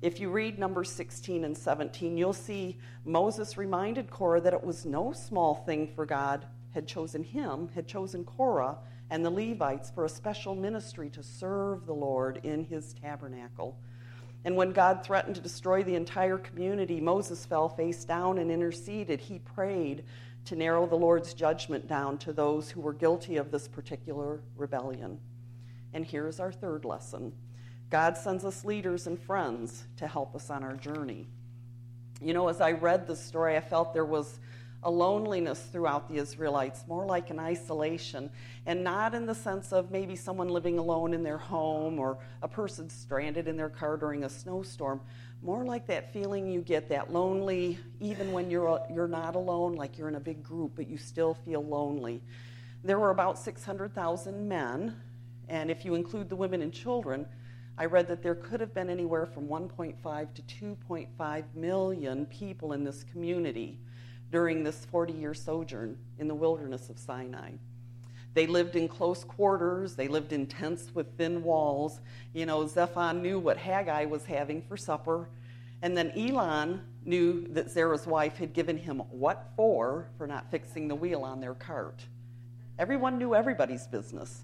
If 0.02 0.20
you 0.20 0.30
read 0.30 0.58
Numbers 0.58 0.90
16 0.90 1.44
and 1.44 1.56
17, 1.56 2.16
you'll 2.16 2.32
see 2.32 2.78
Moses 3.04 3.56
reminded 3.56 4.10
Korah 4.10 4.40
that 4.42 4.52
it 4.52 4.62
was 4.62 4.84
no 4.84 5.12
small 5.12 5.54
thing 5.54 5.88
for 5.94 6.06
God 6.06 6.46
had 6.74 6.86
chosen 6.86 7.22
him, 7.22 7.68
had 7.74 7.88
chosen 7.88 8.24
Korah 8.24 8.76
and 9.10 9.24
the 9.24 9.30
Levites 9.30 9.90
for 9.90 10.04
a 10.04 10.08
special 10.08 10.54
ministry 10.54 11.08
to 11.10 11.22
serve 11.22 11.86
the 11.86 11.94
Lord 11.94 12.40
in 12.42 12.64
his 12.64 12.94
tabernacle. 12.94 13.78
And 14.44 14.56
when 14.56 14.72
God 14.72 15.04
threatened 15.04 15.36
to 15.36 15.40
destroy 15.40 15.82
the 15.82 15.94
entire 15.94 16.36
community, 16.36 17.00
Moses 17.00 17.46
fell 17.46 17.68
face 17.68 18.04
down 18.04 18.38
and 18.38 18.50
interceded. 18.50 19.20
He 19.20 19.38
prayed 19.38 20.04
to 20.44 20.56
narrow 20.56 20.86
the 20.86 20.96
Lord's 20.96 21.34
judgment 21.34 21.86
down 21.86 22.18
to 22.18 22.32
those 22.32 22.70
who 22.70 22.80
were 22.80 22.92
guilty 22.92 23.36
of 23.36 23.50
this 23.50 23.66
particular 23.66 24.40
rebellion. 24.56 25.18
And 25.92 26.04
here's 26.04 26.40
our 26.40 26.52
third 26.52 26.84
lesson 26.84 27.32
God 27.90 28.16
sends 28.16 28.44
us 28.44 28.64
leaders 28.64 29.06
and 29.06 29.18
friends 29.18 29.84
to 29.96 30.06
help 30.06 30.34
us 30.34 30.50
on 30.50 30.64
our 30.64 30.74
journey. 30.74 31.26
You 32.20 32.32
know, 32.32 32.48
as 32.48 32.60
I 32.60 32.72
read 32.72 33.06
the 33.06 33.16
story, 33.16 33.56
I 33.56 33.60
felt 33.60 33.92
there 33.92 34.04
was 34.04 34.38
a 34.84 34.90
loneliness 34.90 35.60
throughout 35.72 36.08
the 36.08 36.16
Israelites, 36.16 36.84
more 36.86 37.06
like 37.06 37.30
an 37.30 37.38
isolation, 37.38 38.30
and 38.66 38.84
not 38.84 39.14
in 39.14 39.26
the 39.26 39.34
sense 39.34 39.72
of 39.72 39.90
maybe 39.90 40.14
someone 40.14 40.48
living 40.48 40.78
alone 40.78 41.14
in 41.14 41.22
their 41.22 41.38
home 41.38 41.98
or 41.98 42.18
a 42.42 42.48
person 42.48 42.90
stranded 42.90 43.48
in 43.48 43.56
their 43.56 43.70
car 43.70 43.96
during 43.96 44.24
a 44.24 44.28
snowstorm. 44.28 45.00
More 45.42 45.64
like 45.64 45.86
that 45.86 46.12
feeling 46.12 46.50
you 46.50 46.60
get, 46.60 46.88
that 46.90 47.12
lonely, 47.12 47.78
even 48.00 48.32
when 48.32 48.50
you're, 48.50 48.80
you're 48.92 49.08
not 49.08 49.34
alone, 49.34 49.74
like 49.74 49.96
you're 49.96 50.08
in 50.08 50.14
a 50.16 50.20
big 50.20 50.42
group, 50.42 50.72
but 50.76 50.88
you 50.88 50.98
still 50.98 51.34
feel 51.34 51.64
lonely. 51.64 52.22
There 52.82 52.98
were 52.98 53.10
about 53.10 53.38
600,000 53.38 54.46
men, 54.48 55.00
and 55.48 55.70
if 55.70 55.84
you 55.84 55.94
include 55.94 56.28
the 56.28 56.36
women 56.36 56.60
and 56.60 56.72
children, 56.72 57.26
I 57.76 57.86
read 57.86 58.06
that 58.08 58.22
there 58.22 58.34
could 58.34 58.60
have 58.60 58.72
been 58.72 58.88
anywhere 58.88 59.26
from 59.26 59.48
1.5 59.48 60.28
to 60.34 60.42
2.5 60.42 61.44
million 61.54 62.26
people 62.26 62.72
in 62.72 62.84
this 62.84 63.04
community 63.04 63.78
during 64.34 64.64
this 64.64 64.84
40 64.86 65.12
year 65.12 65.32
sojourn 65.32 65.96
in 66.18 66.26
the 66.26 66.34
wilderness 66.34 66.90
of 66.90 66.98
Sinai. 66.98 67.52
They 68.34 68.48
lived 68.48 68.74
in 68.74 68.88
close 68.88 69.22
quarters, 69.22 69.94
they 69.94 70.08
lived 70.08 70.32
in 70.32 70.48
tents 70.48 70.92
with 70.92 71.16
thin 71.16 71.44
walls. 71.44 72.00
You 72.32 72.44
know, 72.44 72.66
Zephon 72.66 73.22
knew 73.22 73.38
what 73.38 73.56
Haggai 73.56 74.06
was 74.06 74.26
having 74.26 74.60
for 74.62 74.76
supper. 74.76 75.28
And 75.82 75.96
then 75.96 76.10
Elon 76.18 76.82
knew 77.04 77.46
that 77.52 77.70
Zerah's 77.70 78.08
wife 78.08 78.36
had 78.36 78.52
given 78.52 78.76
him 78.76 78.98
what 79.08 79.52
for 79.54 80.08
for 80.18 80.26
not 80.26 80.50
fixing 80.50 80.88
the 80.88 80.96
wheel 80.96 81.22
on 81.22 81.40
their 81.40 81.54
cart. 81.54 82.02
Everyone 82.76 83.18
knew 83.18 83.36
everybody's 83.36 83.86
business. 83.86 84.42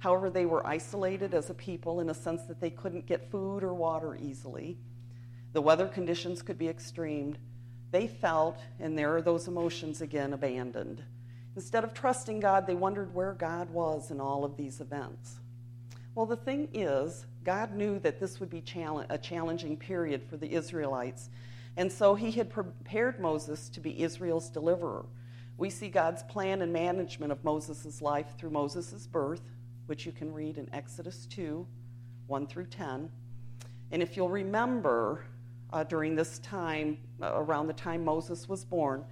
However, 0.00 0.28
they 0.28 0.44
were 0.44 0.66
isolated 0.66 1.32
as 1.32 1.48
a 1.48 1.54
people 1.54 2.00
in 2.00 2.10
a 2.10 2.14
sense 2.14 2.42
that 2.42 2.60
they 2.60 2.68
couldn't 2.68 3.06
get 3.06 3.30
food 3.30 3.64
or 3.64 3.72
water 3.72 4.18
easily. 4.20 4.76
The 5.54 5.62
weather 5.62 5.88
conditions 5.88 6.42
could 6.42 6.58
be 6.58 6.68
extreme, 6.68 7.36
they 7.90 8.06
felt, 8.06 8.58
and 8.78 8.96
there 8.96 9.14
are 9.16 9.22
those 9.22 9.48
emotions 9.48 10.00
again, 10.00 10.32
abandoned. 10.32 11.02
Instead 11.56 11.84
of 11.84 11.92
trusting 11.92 12.40
God, 12.40 12.66
they 12.66 12.74
wondered 12.74 13.14
where 13.14 13.32
God 13.32 13.70
was 13.70 14.10
in 14.10 14.20
all 14.20 14.44
of 14.44 14.56
these 14.56 14.80
events. 14.80 15.40
Well, 16.14 16.26
the 16.26 16.36
thing 16.36 16.68
is, 16.72 17.26
God 17.44 17.74
knew 17.74 17.98
that 18.00 18.20
this 18.20 18.38
would 18.38 18.50
be 18.50 18.62
a 19.08 19.18
challenging 19.18 19.76
period 19.76 20.22
for 20.28 20.36
the 20.36 20.52
Israelites, 20.52 21.30
and 21.76 21.90
so 21.90 22.14
he 22.14 22.30
had 22.30 22.50
prepared 22.50 23.20
Moses 23.20 23.68
to 23.70 23.80
be 23.80 24.02
Israel's 24.02 24.50
deliverer. 24.50 25.04
We 25.56 25.70
see 25.70 25.88
God's 25.88 26.22
plan 26.24 26.62
and 26.62 26.72
management 26.72 27.32
of 27.32 27.44
Moses' 27.44 28.00
life 28.00 28.34
through 28.38 28.50
Moses' 28.50 29.06
birth, 29.06 29.42
which 29.86 30.06
you 30.06 30.12
can 30.12 30.32
read 30.32 30.56
in 30.56 30.72
Exodus 30.72 31.26
2 31.26 31.66
1 32.26 32.46
through 32.46 32.66
10. 32.66 33.10
And 33.90 34.02
if 34.02 34.16
you'll 34.16 34.28
remember, 34.28 35.24
uh, 35.72 35.84
during 35.84 36.14
this 36.14 36.38
time, 36.40 36.98
uh, 37.22 37.32
around 37.34 37.66
the 37.66 37.72
time 37.72 38.04
Moses 38.04 38.48
was 38.48 38.64
born, 38.64 39.04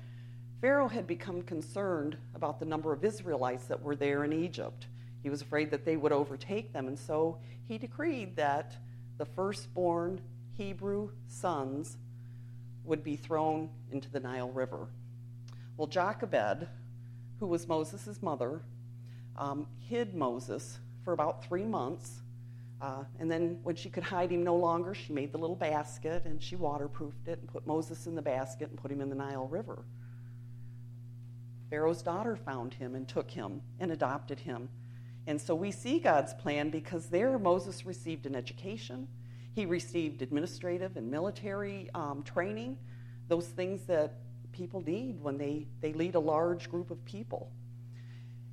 Pharaoh 0.61 0.89
had 0.89 1.07
become 1.07 1.43
concerned 1.43 2.17
about 2.35 2.59
the 2.59 2.65
number 2.65 2.93
of 2.93 3.05
Israelites 3.05 3.67
that 3.67 3.81
were 3.81 3.95
there 3.95 4.25
in 4.25 4.33
Egypt. 4.33 4.87
He 5.23 5.31
was 5.31 5.43
afraid 5.43 5.71
that 5.71 5.85
they 5.85 5.97
would 5.97 6.13
overtake 6.13 6.73
them, 6.73 6.89
and 6.89 6.99
so 6.99 7.39
he 7.67 7.79
decreed 7.79 8.37
that 8.37 8.77
the 9.19 9.25
firstborn 9.25 10.21
Hebrew 10.57 11.11
sons 11.29 11.97
would 12.85 13.05
be 13.05 13.17
thrown 13.17 13.69
into 13.93 14.11
the 14.11 14.21
Nile 14.21 14.51
River. 14.51 14.89
Well, 15.77 15.87
Jochebed, 15.87 16.67
who 17.39 17.47
was 17.47 17.69
Moses' 17.69 18.21
mother, 18.23 18.63
um, 19.37 19.67
hid 19.79 20.15
Moses 20.15 20.79
for 21.05 21.13
about 21.13 21.45
three 21.45 21.65
months 21.65 22.23
uh, 22.81 23.05
and 23.19 23.31
then 23.31 23.59
when 23.63 23.75
she 23.75 23.91
could 23.91 24.05
hide 24.05 24.31
him 24.31 24.45
no 24.45 24.55
longer, 24.55 24.95
she 24.95 25.13
made 25.13 25.33
the 25.33 25.39
little 25.39 25.57
basket 25.57 26.25
and 26.25 26.41
she 26.41 26.55
waterproofed 26.55 27.27
it 27.27 27.39
and 27.41 27.49
put 27.49 27.67
Moses 27.67 28.07
in 28.07 28.15
the 28.15 28.23
basket 28.23 28.69
and 28.69 28.79
put 28.79 28.91
him 28.91 29.01
in 29.01 29.09
the 29.09 29.17
Nile 29.17 29.49
River. 29.49 29.85
Pharaoh's 31.71 32.03
daughter 32.03 32.37
found 32.37 32.73
him 32.73 32.95
and 32.95 33.07
took 33.07 33.31
him 33.31 33.61
and 33.81 33.91
adopted 33.91 34.39
him. 34.39 34.69
And 35.27 35.41
so 35.41 35.55
we 35.55 35.71
see 35.71 35.99
God's 35.99 36.33
plan 36.35 36.71
because 36.71 37.07
there 37.07 37.39
Moses 37.39 37.85
received 37.85 38.27
an 38.27 38.35
education. 38.35 39.09
He 39.55 39.67
received 39.67 40.23
administrative 40.23 40.97
and 40.97 41.11
military 41.11 41.91
um, 41.95 42.23
training, 42.23 42.79
those 43.27 43.49
things 43.49 43.83
that 43.87 44.15
people 44.53 44.83
need 44.87 45.21
when 45.21 45.37
they, 45.37 45.67
they 45.81 45.93
lead 45.93 46.15
a 46.15 46.21
large 46.21 46.71
group 46.71 46.91
of 46.91 47.05
people. 47.05 47.51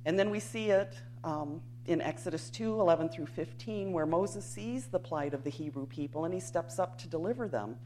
And 0.04 0.18
then 0.18 0.30
we 0.30 0.40
see 0.40 0.70
it 0.70 0.94
um, 1.24 1.62
in 1.86 2.00
Exodus 2.00 2.50
2 2.50 2.80
11 2.80 3.08
through 3.08 3.26
15, 3.26 3.92
where 3.92 4.06
Moses 4.06 4.44
sees 4.44 4.86
the 4.86 4.98
plight 4.98 5.34
of 5.34 5.44
the 5.44 5.50
Hebrew 5.50 5.86
people 5.86 6.24
and 6.24 6.34
he 6.34 6.40
steps 6.40 6.78
up 6.78 6.98
to 6.98 7.08
deliver 7.08 7.48
them. 7.48 7.76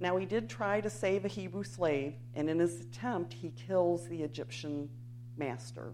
Now, 0.00 0.16
he 0.16 0.26
did 0.26 0.48
try 0.48 0.80
to 0.80 0.90
save 0.90 1.24
a 1.24 1.28
Hebrew 1.28 1.62
slave, 1.62 2.14
and 2.34 2.50
in 2.50 2.58
his 2.58 2.80
attempt, 2.80 3.32
he 3.32 3.50
kills 3.50 4.08
the 4.08 4.22
Egyptian 4.22 4.90
master. 5.36 5.92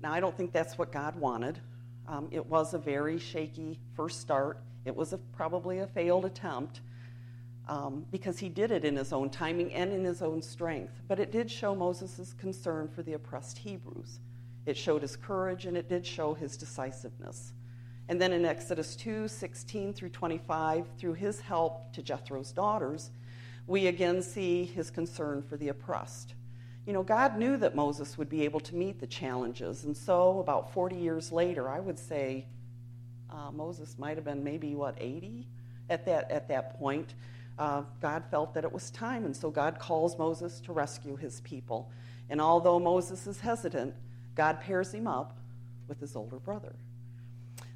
Now, 0.00 0.12
I 0.12 0.20
don't 0.20 0.36
think 0.36 0.52
that's 0.52 0.78
what 0.78 0.90
God 0.90 1.16
wanted. 1.16 1.60
Um, 2.06 2.28
it 2.30 2.44
was 2.44 2.74
a 2.74 2.78
very 2.78 3.18
shaky 3.18 3.78
first 3.94 4.20
start. 4.20 4.58
It 4.84 4.94
was 4.94 5.12
a, 5.12 5.18
probably 5.18 5.78
a 5.78 5.86
failed 5.86 6.24
attempt 6.24 6.80
um, 7.68 8.04
because 8.10 8.38
he 8.38 8.48
did 8.48 8.70
it 8.70 8.84
in 8.84 8.96
his 8.96 9.12
own 9.12 9.30
timing 9.30 9.72
and 9.72 9.92
in 9.92 10.04
his 10.04 10.20
own 10.22 10.42
strength. 10.42 11.00
But 11.08 11.18
it 11.18 11.30
did 11.30 11.50
show 11.50 11.74
Moses' 11.74 12.34
concern 12.38 12.88
for 12.88 13.02
the 13.02 13.14
oppressed 13.14 13.58
Hebrews. 13.58 14.18
It 14.66 14.76
showed 14.76 15.02
his 15.02 15.16
courage 15.16 15.66
and 15.66 15.76
it 15.76 15.88
did 15.88 16.06
show 16.06 16.34
his 16.34 16.56
decisiveness. 16.56 17.52
And 18.08 18.20
then 18.20 18.32
in 18.32 18.44
Exodus 18.44 18.96
2 18.96 19.28
16 19.28 19.94
through 19.94 20.10
25, 20.10 20.86
through 20.98 21.14
his 21.14 21.40
help 21.40 21.92
to 21.94 22.02
Jethro's 22.02 22.52
daughters, 22.52 23.10
we 23.66 23.86
again 23.86 24.22
see 24.22 24.64
his 24.64 24.90
concern 24.90 25.42
for 25.42 25.56
the 25.56 25.68
oppressed. 25.68 26.34
You 26.86 26.92
know, 26.92 27.02
God 27.02 27.38
knew 27.38 27.56
that 27.56 27.74
Moses 27.74 28.18
would 28.18 28.28
be 28.28 28.42
able 28.42 28.60
to 28.60 28.74
meet 28.74 29.00
the 29.00 29.06
challenges. 29.06 29.84
And 29.84 29.96
so, 29.96 30.38
about 30.38 30.72
40 30.74 30.96
years 30.96 31.32
later, 31.32 31.66
I 31.66 31.80
would 31.80 31.98
say 31.98 32.44
uh, 33.30 33.50
Moses 33.50 33.96
might 33.98 34.18
have 34.18 34.24
been 34.24 34.44
maybe, 34.44 34.74
what, 34.74 34.94
80 34.98 35.46
at 35.88 36.04
that, 36.04 36.30
at 36.30 36.48
that 36.48 36.78
point. 36.78 37.14
Uh, 37.58 37.82
God 38.02 38.24
felt 38.30 38.52
that 38.52 38.64
it 38.64 38.72
was 38.72 38.90
time, 38.90 39.24
and 39.24 39.34
so 39.34 39.48
God 39.48 39.78
calls 39.78 40.18
Moses 40.18 40.60
to 40.62 40.72
rescue 40.72 41.16
his 41.16 41.40
people. 41.40 41.90
And 42.28 42.40
although 42.40 42.78
Moses 42.78 43.26
is 43.26 43.40
hesitant, 43.40 43.94
God 44.34 44.60
pairs 44.60 44.92
him 44.92 45.06
up 45.06 45.38
with 45.88 46.00
his 46.00 46.16
older 46.16 46.38
brother. 46.38 46.74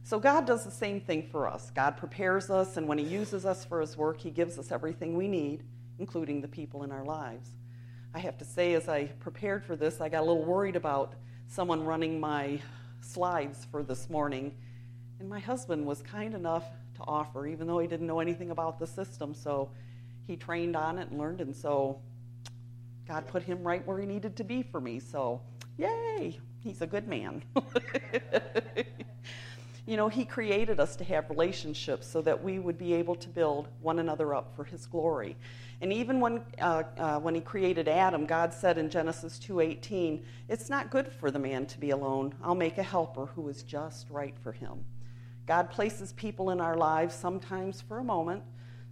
So 0.09 0.19
God 0.19 0.47
does 0.47 0.65
the 0.65 0.71
same 0.71 1.03
thing 1.03 1.29
for 1.31 1.47
us. 1.47 1.71
God 1.71 1.99
prepares 1.99 2.49
us, 2.49 2.79
and 2.79 2.89
when 2.89 2.97
He 2.97 3.05
uses 3.05 3.45
us 3.45 3.67
for 3.67 3.83
His 3.83 3.95
work, 3.95 4.19
He 4.19 4.31
gives 4.31 4.59
us 4.59 4.73
everything 4.73 5.19
we 5.19 5.29
need, 5.29 5.65
including 5.99 6.41
the 6.41 6.49
people 6.49 6.83
in 6.83 6.91
our 6.91 7.05
lives. 7.05 7.51
I 8.15 8.21
have 8.21 8.39
to 8.39 8.45
say, 8.47 8.73
as 8.73 8.89
I 8.89 9.05
prepared 9.21 9.67
for 9.67 9.77
this, 9.77 10.01
I 10.01 10.09
got 10.09 10.21
a 10.21 10.25
little 10.25 10.47
worried 10.47 10.77
about 10.77 11.13
someone 11.47 11.85
running 11.85 12.19
my 12.19 12.59
slides 13.03 13.67
for 13.71 13.83
this 13.83 14.09
morning, 14.09 14.57
and 15.21 15.29
my 15.29 15.41
husband 15.41 15.85
was 15.85 16.01
kind 16.01 16.33
enough 16.33 16.65
to 16.95 17.03
offer, 17.03 17.47
even 17.47 17.67
though 17.67 17.79
he 17.79 17.87
didn't 17.87 18.07
know 18.07 18.21
anything 18.21 18.51
about 18.51 18.79
the 18.79 18.87
system. 18.87 19.35
So 19.35 19.71
he 20.27 20.37
trained 20.37 20.75
on 20.75 20.99
it 20.99 21.11
and 21.11 21.19
learned, 21.19 21.43
and 21.43 21.55
so 21.55 22.01
God 23.07 23.27
put 23.27 23.43
him 23.43 23.63
right 23.63 23.87
where 23.87 23.99
he 23.99 24.07
needed 24.07 24.37
to 24.39 24.45
be 24.45 24.63
for 24.63 24.81
me. 24.81 25.01
So, 25.01 25.43
yay! 25.77 26.41
He's 26.69 26.83
a 26.83 26.87
good 26.87 27.09
man. 27.09 27.43
You 29.87 29.97
know, 29.97 30.09
He 30.11 30.27
created 30.27 30.81
us 30.81 30.97
to 30.97 31.05
have 31.05 31.31
relationships 31.31 32.07
so 32.07 32.21
that 32.21 32.45
we 32.45 32.59
would 32.59 32.77
be 32.77 32.93
able 32.93 33.15
to 33.15 33.27
build 33.31 33.69
one 33.81 34.01
another 34.01 34.35
up 34.35 34.55
for 34.55 34.65
His 34.65 34.85
glory. 34.85 35.35
And 35.81 35.91
even 35.91 36.21
when, 36.21 36.43
uh, 36.61 36.83
uh, 36.99 37.19
when 37.21 37.35
He 37.35 37.41
created 37.41 37.89
Adam, 37.89 38.27
God 38.27 38.53
said 38.53 38.77
in 38.77 38.91
Genesis 38.91 39.39
2:18, 39.39 40.27
"It's 40.47 40.69
not 40.69 40.91
good 40.91 41.11
for 41.11 41.31
the 41.31 41.39
man 41.39 41.65
to 41.65 41.81
be 41.81 41.89
alone. 41.89 42.35
I'll 42.43 42.55
make 42.55 42.77
a 42.77 42.83
helper 42.83 43.25
who 43.35 43.49
is 43.49 43.63
just 43.63 44.11
right 44.11 44.37
for 44.39 44.53
him." 44.53 44.85
God 45.47 45.71
places 45.71 46.13
people 46.13 46.51
in 46.51 46.61
our 46.61 46.77
lives 46.77 47.15
sometimes 47.15 47.81
for 47.81 47.99
a 47.99 48.05
moment, 48.05 48.43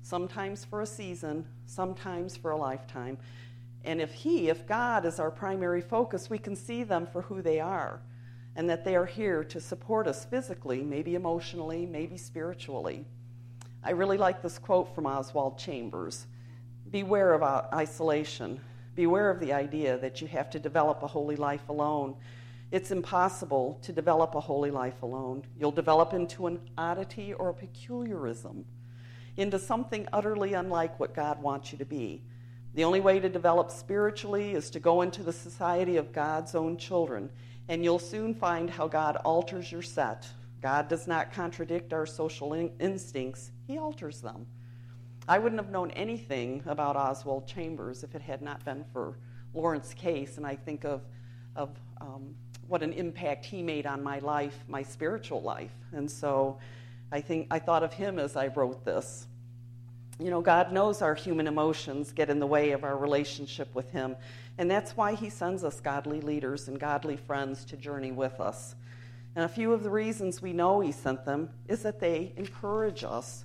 sometimes 0.00 0.64
for 0.64 0.80
a 0.80 0.86
season, 0.86 1.46
sometimes 1.66 2.38
for 2.38 2.52
a 2.52 2.56
lifetime. 2.56 3.18
And 3.86 4.00
if 4.00 4.12
He, 4.12 4.48
if 4.48 4.66
God 4.66 5.06
is 5.06 5.20
our 5.20 5.30
primary 5.30 5.80
focus, 5.80 6.28
we 6.28 6.38
can 6.38 6.56
see 6.56 6.82
them 6.82 7.06
for 7.06 7.22
who 7.22 7.40
they 7.40 7.60
are 7.60 8.02
and 8.56 8.68
that 8.68 8.84
they 8.84 8.96
are 8.96 9.06
here 9.06 9.44
to 9.44 9.60
support 9.60 10.08
us 10.08 10.24
physically, 10.24 10.82
maybe 10.82 11.14
emotionally, 11.14 11.86
maybe 11.86 12.16
spiritually. 12.16 13.04
I 13.84 13.90
really 13.90 14.16
like 14.16 14.42
this 14.42 14.58
quote 14.58 14.94
from 14.94 15.06
Oswald 15.06 15.58
Chambers 15.58 16.26
Beware 16.90 17.34
of 17.34 17.42
isolation. 17.72 18.60
Beware 18.94 19.30
of 19.30 19.40
the 19.40 19.52
idea 19.52 19.98
that 19.98 20.20
you 20.20 20.26
have 20.28 20.50
to 20.50 20.58
develop 20.58 21.02
a 21.02 21.06
holy 21.06 21.36
life 21.36 21.68
alone. 21.68 22.16
It's 22.72 22.90
impossible 22.90 23.78
to 23.82 23.92
develop 23.92 24.34
a 24.34 24.40
holy 24.40 24.70
life 24.70 25.02
alone. 25.02 25.44
You'll 25.58 25.72
develop 25.72 26.14
into 26.14 26.46
an 26.46 26.60
oddity 26.78 27.34
or 27.34 27.50
a 27.50 27.54
peculiarism, 27.54 28.64
into 29.36 29.58
something 29.58 30.08
utterly 30.12 30.54
unlike 30.54 30.98
what 30.98 31.14
God 31.14 31.42
wants 31.42 31.72
you 31.72 31.78
to 31.78 31.84
be. 31.84 32.22
The 32.76 32.84
only 32.84 33.00
way 33.00 33.18
to 33.20 33.30
develop 33.30 33.70
spiritually 33.70 34.52
is 34.52 34.68
to 34.68 34.80
go 34.80 35.00
into 35.00 35.22
the 35.22 35.32
society 35.32 35.96
of 35.96 36.12
God's 36.12 36.54
own 36.54 36.76
children 36.76 37.30
and 37.68 37.82
you'll 37.82 37.98
soon 37.98 38.34
find 38.34 38.68
how 38.68 38.86
God 38.86 39.16
alters 39.24 39.72
your 39.72 39.80
set. 39.80 40.28
God 40.60 40.86
does 40.86 41.06
not 41.06 41.32
contradict 41.32 41.94
our 41.94 42.04
social 42.04 42.52
in- 42.52 42.70
instincts, 42.78 43.50
He 43.66 43.78
alters 43.78 44.20
them. 44.20 44.46
I 45.26 45.38
wouldn't 45.38 45.58
have 45.58 45.70
known 45.70 45.90
anything 45.92 46.62
about 46.66 46.96
Oswald 46.96 47.48
Chambers 47.48 48.04
if 48.04 48.14
it 48.14 48.20
had 48.20 48.42
not 48.42 48.62
been 48.66 48.84
for 48.92 49.16
Lawrence 49.54 49.94
Case, 49.94 50.36
and 50.36 50.46
I 50.46 50.54
think 50.54 50.84
of, 50.84 51.00
of 51.56 51.70
um, 52.02 52.34
what 52.68 52.82
an 52.82 52.92
impact 52.92 53.46
he 53.46 53.62
made 53.62 53.86
on 53.86 54.02
my 54.02 54.18
life, 54.18 54.64
my 54.68 54.82
spiritual 54.82 55.40
life. 55.40 55.72
And 55.92 56.10
so 56.10 56.58
I 57.10 57.22
think 57.22 57.46
I 57.50 57.58
thought 57.58 57.82
of 57.82 57.94
him 57.94 58.18
as 58.18 58.36
I 58.36 58.48
wrote 58.48 58.84
this. 58.84 59.26
You 60.18 60.30
know, 60.30 60.40
God 60.40 60.72
knows 60.72 61.02
our 61.02 61.14
human 61.14 61.46
emotions 61.46 62.12
get 62.12 62.30
in 62.30 62.38
the 62.38 62.46
way 62.46 62.70
of 62.70 62.84
our 62.84 62.96
relationship 62.96 63.74
with 63.74 63.90
Him. 63.90 64.16
And 64.56 64.70
that's 64.70 64.96
why 64.96 65.14
He 65.14 65.28
sends 65.28 65.62
us 65.62 65.80
godly 65.80 66.22
leaders 66.22 66.68
and 66.68 66.80
godly 66.80 67.16
friends 67.16 67.64
to 67.66 67.76
journey 67.76 68.12
with 68.12 68.40
us. 68.40 68.74
And 69.34 69.44
a 69.44 69.48
few 69.48 69.74
of 69.74 69.82
the 69.82 69.90
reasons 69.90 70.40
we 70.40 70.54
know 70.54 70.80
He 70.80 70.92
sent 70.92 71.26
them 71.26 71.50
is 71.68 71.82
that 71.82 72.00
they 72.00 72.32
encourage 72.36 73.04
us 73.04 73.44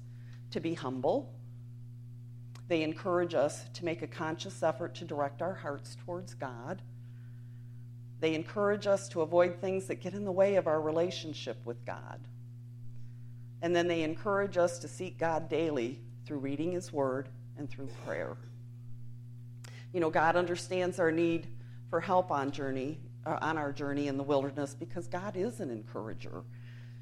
to 0.52 0.62
be 0.62 0.74
humble. 0.74 1.34
They 2.70 2.84
encourage 2.84 3.34
us 3.34 3.66
to 3.74 3.84
make 3.84 4.02
a 4.02 4.08
conscious 4.08 4.64
effort 4.64 4.96
to 4.96 5.06
direct 5.06 5.42
our 5.42 5.56
hearts 5.56 5.98
towards 6.06 6.34
God. 6.36 6.82
They 8.22 8.34
encourage 8.34 8.88
us 8.88 9.10
to 9.10 9.24
avoid 9.24 9.60
things 9.60 9.88
that 9.88 9.96
get 9.96 10.14
in 10.14 10.24
the 10.24 10.32
way 10.32 10.56
of 10.56 10.68
our 10.68 10.80
relationship 10.80 11.58
with 11.66 11.86
God. 11.86 12.22
And 13.62 13.76
then 13.76 13.90
they 13.90 14.04
encourage 14.04 14.58
us 14.58 14.80
to 14.80 14.88
seek 14.88 15.18
God 15.18 15.50
daily 15.50 16.00
through 16.32 16.40
reading 16.40 16.72
His 16.72 16.94
Word 16.94 17.28
and 17.58 17.70
through 17.70 17.90
prayer. 18.06 18.38
You 19.92 20.00
know, 20.00 20.10
God 20.10 20.38
understands 20.38 20.98
our 20.98 21.12
need 21.12 21.46
for 21.90 22.00
help 22.00 22.32
on 22.32 22.52
journey 22.52 23.00
uh, 23.26 23.38
on 23.42 23.58
our 23.58 23.74
journey 23.74 24.08
in 24.08 24.16
the 24.16 24.24
wilderness 24.24 24.74
because 24.74 25.08
God 25.08 25.36
is 25.36 25.60
an 25.60 25.70
encourager. 25.70 26.44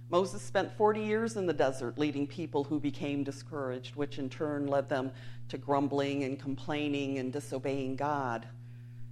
Moses 0.09 0.41
spent 0.41 0.75
40 0.75 1.01
years 1.01 1.37
in 1.37 1.45
the 1.45 1.53
desert 1.53 1.99
leading 1.99 2.25
people 2.25 2.63
who 2.63 2.79
became 2.79 3.23
discouraged, 3.23 3.95
which 3.95 4.17
in 4.17 4.31
turn 4.31 4.65
led 4.65 4.89
them 4.89 5.11
to 5.49 5.59
grumbling 5.59 6.23
and 6.23 6.39
complaining 6.39 7.19
and 7.19 7.31
disobeying 7.31 7.97
God. 7.97 8.47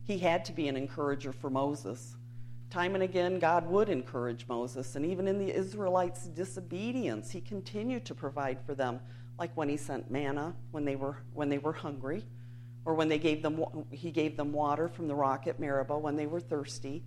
He 0.03 0.17
had 0.17 0.43
to 0.45 0.51
be 0.51 0.67
an 0.67 0.75
encourager 0.75 1.31
for 1.31 1.51
Moses. 1.51 2.15
Time 2.71 2.95
and 2.95 3.03
again, 3.03 3.37
God 3.37 3.69
would 3.69 3.87
encourage 3.87 4.47
Moses, 4.47 4.95
and 4.95 5.05
even 5.05 5.27
in 5.27 5.37
the 5.37 5.55
Israelites' 5.55 6.25
disobedience, 6.25 7.29
he 7.29 7.39
continued 7.39 8.03
to 8.05 8.15
provide 8.15 8.57
for 8.65 8.73
them, 8.73 8.99
like 9.39 9.55
when 9.55 9.69
he 9.69 9.77
sent 9.77 10.09
manna 10.09 10.55
when 10.71 10.85
they 10.85 10.95
were, 10.95 11.17
when 11.33 11.49
they 11.49 11.57
were 11.57 11.73
hungry 11.73 12.23
or 12.85 12.93
when 12.95 13.09
they 13.09 13.19
gave 13.19 13.41
them, 13.41 13.63
he 13.91 14.11
gave 14.11 14.37
them 14.37 14.53
water 14.53 14.87
from 14.87 15.07
the 15.07 15.15
rock 15.15 15.47
at 15.47 15.59
Meribah 15.59 15.97
when 15.97 16.15
they 16.15 16.25
were 16.25 16.39
thirsty. 16.39 17.03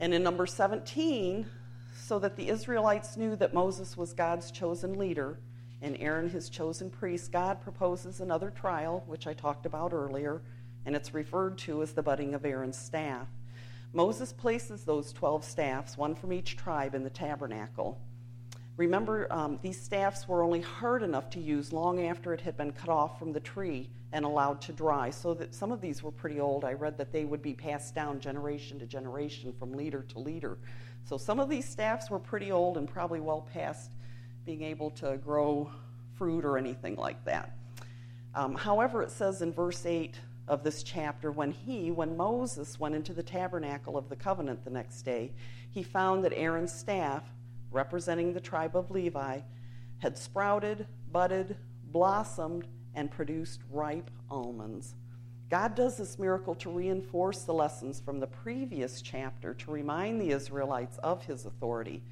And 0.00 0.12
in 0.12 0.22
number 0.22 0.46
17, 0.46 1.46
so 1.96 2.18
that 2.18 2.36
the 2.36 2.48
Israelites 2.48 3.16
knew 3.16 3.36
that 3.36 3.54
Moses 3.54 3.96
was 3.96 4.12
God's 4.12 4.50
chosen 4.50 4.98
leader 4.98 5.38
and 5.82 5.96
Aaron 5.98 6.30
his 6.30 6.48
chosen 6.48 6.90
priest, 6.90 7.32
God 7.32 7.60
proposes 7.60 8.20
another 8.20 8.50
trial, 8.50 9.02
which 9.06 9.26
I 9.26 9.34
talked 9.34 9.66
about 9.66 9.92
earlier, 9.92 10.40
and 10.86 10.94
it's 10.94 11.12
referred 11.12 11.58
to 11.58 11.82
as 11.82 11.92
the 11.92 12.02
budding 12.02 12.34
of 12.34 12.44
Aaron's 12.44 12.78
staff. 12.78 13.26
Moses 13.92 14.32
places 14.32 14.84
those 14.84 15.12
12 15.12 15.44
staffs, 15.44 15.98
one 15.98 16.14
from 16.14 16.32
each 16.32 16.56
tribe, 16.56 16.94
in 16.94 17.02
the 17.02 17.10
tabernacle. 17.10 18.00
Remember, 18.76 19.30
um, 19.30 19.58
these 19.62 19.80
staffs 19.80 20.26
were 20.26 20.42
only 20.42 20.60
hard 20.60 21.02
enough 21.02 21.28
to 21.30 21.40
use 21.40 21.72
long 21.72 22.06
after 22.06 22.32
it 22.32 22.40
had 22.40 22.56
been 22.56 22.72
cut 22.72 22.88
off 22.88 23.18
from 23.18 23.32
the 23.32 23.40
tree 23.40 23.90
and 24.12 24.24
allowed 24.24 24.60
to 24.62 24.72
dry. 24.72 25.10
So 25.10 25.34
that 25.34 25.54
some 25.54 25.72
of 25.72 25.80
these 25.80 26.02
were 26.02 26.10
pretty 26.10 26.40
old. 26.40 26.64
I 26.64 26.72
read 26.72 26.96
that 26.98 27.12
they 27.12 27.24
would 27.24 27.42
be 27.42 27.52
passed 27.52 27.94
down 27.94 28.20
generation 28.20 28.78
to 28.78 28.86
generation 28.86 29.52
from 29.58 29.72
leader 29.72 30.02
to 30.08 30.18
leader. 30.18 30.58
So 31.04 31.18
some 31.18 31.40
of 31.40 31.48
these 31.48 31.68
staffs 31.68 32.10
were 32.10 32.18
pretty 32.18 32.52
old 32.52 32.76
and 32.76 32.88
probably 32.88 33.20
well 33.20 33.46
past 33.52 33.92
being 34.44 34.62
able 34.62 34.90
to 34.90 35.18
grow 35.18 35.70
fruit 36.16 36.44
or 36.44 36.56
anything 36.56 36.96
like 36.96 37.24
that. 37.24 37.56
Um, 38.34 38.54
however, 38.54 39.02
it 39.02 39.10
says 39.10 39.42
in 39.42 39.52
verse 39.52 39.84
8 39.84 40.18
of 40.48 40.64
this 40.64 40.82
chapter 40.82 41.30
when 41.30 41.52
he, 41.52 41.90
when 41.90 42.16
Moses 42.16 42.80
went 42.80 42.94
into 42.94 43.12
the 43.12 43.22
tabernacle 43.22 43.96
of 43.96 44.08
the 44.08 44.16
covenant 44.16 44.64
the 44.64 44.70
next 44.70 45.02
day, 45.02 45.32
he 45.70 45.82
found 45.82 46.24
that 46.24 46.32
Aaron's 46.34 46.72
staff, 46.72 47.22
representing 47.72 48.32
the 48.32 48.40
tribe 48.40 48.76
of 48.76 48.90
Levi, 48.90 49.40
had 49.98 50.18
sprouted, 50.18 50.86
budded, 51.10 51.56
blossomed, 51.90 52.66
and 52.94 53.10
produced 53.10 53.60
ripe 53.70 54.10
almonds. 54.30 54.94
God 55.48 55.74
does 55.74 55.98
this 55.98 56.18
miracle 56.18 56.54
to 56.56 56.70
reinforce 56.70 57.42
the 57.42 57.52
lessons 57.52 58.00
from 58.00 58.20
the 58.20 58.26
previous 58.26 59.02
chapter 59.02 59.52
to 59.54 59.70
remind 59.70 60.20
the 60.20 60.30
Israelites 60.30 60.98
of 60.98 61.24
his 61.24 61.44
authority. 61.44 62.02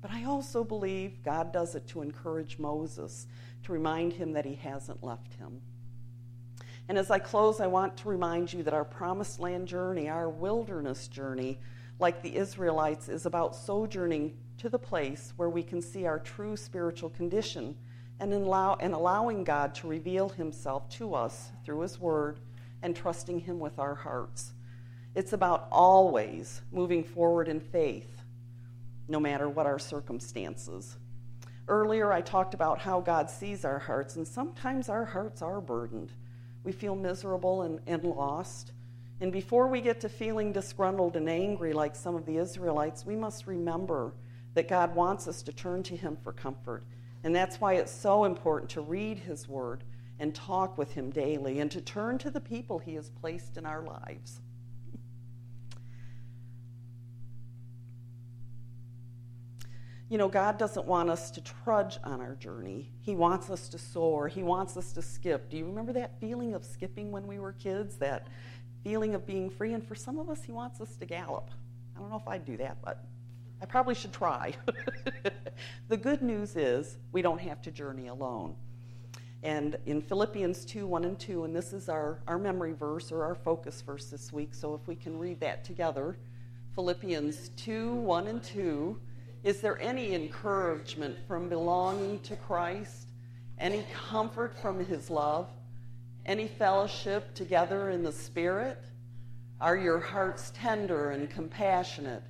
But 0.00 0.12
I 0.12 0.24
also 0.24 0.62
believe 0.62 1.24
God 1.24 1.52
does 1.52 1.74
it 1.74 1.88
to 1.88 2.02
encourage 2.02 2.58
Moses, 2.58 3.26
to 3.64 3.72
remind 3.72 4.12
him 4.12 4.32
that 4.34 4.44
he 4.44 4.54
hasn't 4.54 5.02
left 5.02 5.34
him. 5.34 5.60
And 6.88 6.98
as 6.98 7.10
I 7.10 7.18
close, 7.18 7.60
I 7.60 7.66
want 7.66 7.96
to 7.96 8.08
remind 8.08 8.52
you 8.52 8.62
that 8.62 8.74
our 8.74 8.84
promised 8.84 9.40
land 9.40 9.66
journey, 9.66 10.08
our 10.08 10.28
wilderness 10.28 11.08
journey, 11.08 11.58
like 11.98 12.22
the 12.22 12.36
Israelites, 12.36 13.08
is 13.08 13.26
about 13.26 13.56
sojourning 13.56 14.36
to 14.64 14.70
the 14.70 14.78
place 14.78 15.34
where 15.36 15.50
we 15.50 15.62
can 15.62 15.82
see 15.82 16.06
our 16.06 16.18
true 16.18 16.56
spiritual 16.56 17.10
condition 17.10 17.76
and, 18.18 18.32
allow, 18.32 18.74
and 18.80 18.94
allowing 18.94 19.44
God 19.44 19.74
to 19.74 19.86
reveal 19.86 20.30
Himself 20.30 20.88
to 20.96 21.14
us 21.14 21.50
through 21.66 21.80
His 21.80 22.00
Word 22.00 22.38
and 22.80 22.96
trusting 22.96 23.40
Him 23.40 23.58
with 23.58 23.78
our 23.78 23.94
hearts. 23.94 24.54
It's 25.14 25.34
about 25.34 25.68
always 25.70 26.62
moving 26.72 27.04
forward 27.04 27.46
in 27.46 27.60
faith, 27.60 28.22
no 29.06 29.20
matter 29.20 29.50
what 29.50 29.66
our 29.66 29.78
circumstances. 29.78 30.96
Earlier, 31.68 32.10
I 32.10 32.22
talked 32.22 32.54
about 32.54 32.78
how 32.78 33.02
God 33.02 33.28
sees 33.28 33.66
our 33.66 33.78
hearts, 33.78 34.16
and 34.16 34.26
sometimes 34.26 34.88
our 34.88 35.04
hearts 35.04 35.42
are 35.42 35.60
burdened. 35.60 36.10
We 36.62 36.72
feel 36.72 36.96
miserable 36.96 37.60
and, 37.60 37.80
and 37.86 38.02
lost. 38.02 38.72
And 39.20 39.30
before 39.30 39.66
we 39.66 39.82
get 39.82 40.00
to 40.00 40.08
feeling 40.08 40.52
disgruntled 40.52 41.16
and 41.16 41.28
angry 41.28 41.74
like 41.74 41.94
some 41.94 42.14
of 42.14 42.24
the 42.24 42.38
Israelites, 42.38 43.04
we 43.04 43.14
must 43.14 43.46
remember 43.46 44.14
that 44.54 44.68
God 44.68 44.94
wants 44.94 45.28
us 45.28 45.42
to 45.42 45.52
turn 45.52 45.82
to 45.84 45.96
Him 45.96 46.16
for 46.22 46.32
comfort 46.32 46.84
and 47.24 47.34
that's 47.34 47.58
why 47.58 47.74
it's 47.74 47.90
so 47.90 48.24
important 48.24 48.70
to 48.72 48.82
read 48.82 49.18
His 49.18 49.48
Word 49.48 49.82
and 50.20 50.34
talk 50.34 50.76
with 50.76 50.92
Him 50.92 51.10
daily 51.10 51.58
and 51.58 51.70
to 51.70 51.80
turn 51.80 52.18
to 52.18 52.30
the 52.30 52.40
people 52.40 52.78
He 52.78 52.94
has 52.94 53.08
placed 53.08 53.56
in 53.56 53.64
our 53.64 53.82
lives. 53.82 54.42
You 60.10 60.18
know, 60.18 60.28
God 60.28 60.58
doesn't 60.58 60.86
want 60.86 61.08
us 61.08 61.30
to 61.30 61.40
trudge 61.40 61.98
on 62.04 62.20
our 62.20 62.34
journey. 62.34 62.92
He 63.00 63.16
wants 63.16 63.48
us 63.48 63.70
to 63.70 63.78
soar. 63.78 64.28
He 64.28 64.42
wants 64.42 64.76
us 64.76 64.92
to 64.92 65.02
skip. 65.02 65.48
Do 65.48 65.56
you 65.56 65.64
remember 65.64 65.94
that 65.94 66.20
feeling 66.20 66.52
of 66.52 66.62
skipping 66.62 67.10
when 67.10 67.26
we 67.26 67.38
were 67.38 67.52
kids? 67.52 67.96
That 67.96 68.28
feeling 68.84 69.14
of 69.14 69.26
being 69.26 69.48
free? 69.48 69.72
And 69.72 69.82
for 69.82 69.94
some 69.94 70.18
of 70.18 70.28
us, 70.28 70.44
He 70.44 70.52
wants 70.52 70.78
us 70.82 70.94
to 70.96 71.06
gallop. 71.06 71.50
I 71.96 72.00
don't 72.00 72.10
know 72.10 72.18
if 72.18 72.28
I'd 72.28 72.44
do 72.44 72.58
that, 72.58 72.82
but 72.84 73.02
I 73.62 73.66
probably 73.66 73.94
should 73.94 74.12
try. 74.12 74.54
the 75.88 75.96
good 75.96 76.22
news 76.22 76.56
is 76.56 76.96
we 77.12 77.22
don't 77.22 77.40
have 77.40 77.62
to 77.62 77.70
journey 77.70 78.08
alone. 78.08 78.56
And 79.42 79.76
in 79.84 80.00
Philippians 80.00 80.64
2 80.64 80.86
1 80.86 81.04
and 81.04 81.18
2, 81.18 81.44
and 81.44 81.54
this 81.54 81.72
is 81.72 81.88
our, 81.88 82.20
our 82.26 82.38
memory 82.38 82.72
verse 82.72 83.12
or 83.12 83.24
our 83.24 83.34
focus 83.34 83.82
verse 83.82 84.06
this 84.06 84.32
week, 84.32 84.54
so 84.54 84.74
if 84.74 84.86
we 84.88 84.96
can 84.96 85.18
read 85.18 85.40
that 85.40 85.64
together 85.64 86.16
Philippians 86.74 87.50
2 87.50 87.94
1 87.94 88.26
and 88.26 88.42
2, 88.42 89.00
Is 89.44 89.60
there 89.60 89.80
any 89.80 90.14
encouragement 90.14 91.16
from 91.28 91.48
belonging 91.48 92.18
to 92.20 92.34
Christ? 92.34 93.10
Any 93.58 93.84
comfort 93.92 94.58
from 94.60 94.84
his 94.84 95.08
love? 95.08 95.50
Any 96.26 96.48
fellowship 96.48 97.34
together 97.34 97.90
in 97.90 98.02
the 98.02 98.10
Spirit? 98.10 98.78
Are 99.60 99.76
your 99.76 100.00
hearts 100.00 100.50
tender 100.54 101.10
and 101.10 101.30
compassionate? 101.30 102.22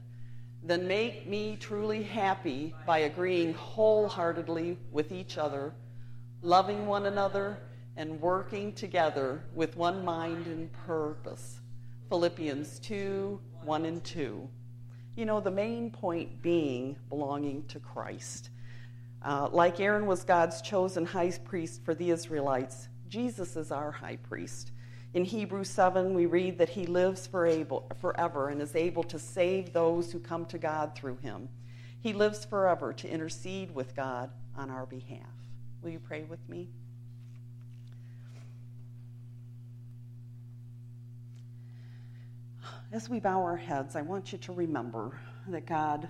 Then 0.64 0.88
make 0.88 1.28
me 1.28 1.58
truly 1.60 2.02
happy 2.02 2.74
by 2.86 3.00
agreeing 3.00 3.52
wholeheartedly 3.52 4.78
with 4.90 5.12
each 5.12 5.36
other, 5.36 5.74
loving 6.40 6.86
one 6.86 7.04
another, 7.04 7.58
and 7.96 8.18
working 8.20 8.72
together 8.72 9.44
with 9.54 9.76
one 9.76 10.04
mind 10.04 10.46
and 10.46 10.72
purpose. 10.72 11.60
Philippians 12.08 12.78
2 12.80 13.38
1 13.62 13.84
and 13.84 14.02
2. 14.04 14.48
You 15.16 15.24
know, 15.26 15.40
the 15.40 15.50
main 15.50 15.90
point 15.90 16.42
being 16.42 16.96
belonging 17.08 17.64
to 17.66 17.78
Christ. 17.78 18.50
Uh, 19.22 19.48
like 19.50 19.80
Aaron 19.80 20.06
was 20.06 20.24
God's 20.24 20.60
chosen 20.60 21.06
high 21.06 21.30
priest 21.44 21.82
for 21.84 21.94
the 21.94 22.10
Israelites, 22.10 22.88
Jesus 23.08 23.56
is 23.56 23.70
our 23.70 23.92
high 23.92 24.16
priest. 24.16 24.72
In 25.14 25.24
Hebrews 25.24 25.70
7, 25.70 26.12
we 26.12 26.26
read 26.26 26.58
that 26.58 26.70
he 26.70 26.86
lives 26.86 27.24
for 27.28 27.46
able, 27.46 27.88
forever 28.00 28.48
and 28.48 28.60
is 28.60 28.74
able 28.74 29.04
to 29.04 29.18
save 29.18 29.72
those 29.72 30.10
who 30.10 30.18
come 30.18 30.44
to 30.46 30.58
God 30.58 30.96
through 30.96 31.18
him. 31.18 31.48
He 32.00 32.12
lives 32.12 32.44
forever 32.44 32.92
to 32.92 33.08
intercede 33.08 33.72
with 33.72 33.94
God 33.94 34.30
on 34.56 34.70
our 34.70 34.86
behalf. 34.86 35.20
Will 35.82 35.90
you 35.90 36.00
pray 36.00 36.24
with 36.24 36.46
me? 36.48 36.68
As 42.92 43.08
we 43.08 43.20
bow 43.20 43.40
our 43.40 43.56
heads, 43.56 43.94
I 43.94 44.02
want 44.02 44.32
you 44.32 44.38
to 44.38 44.52
remember 44.52 45.16
that 45.48 45.64
God 45.64 46.08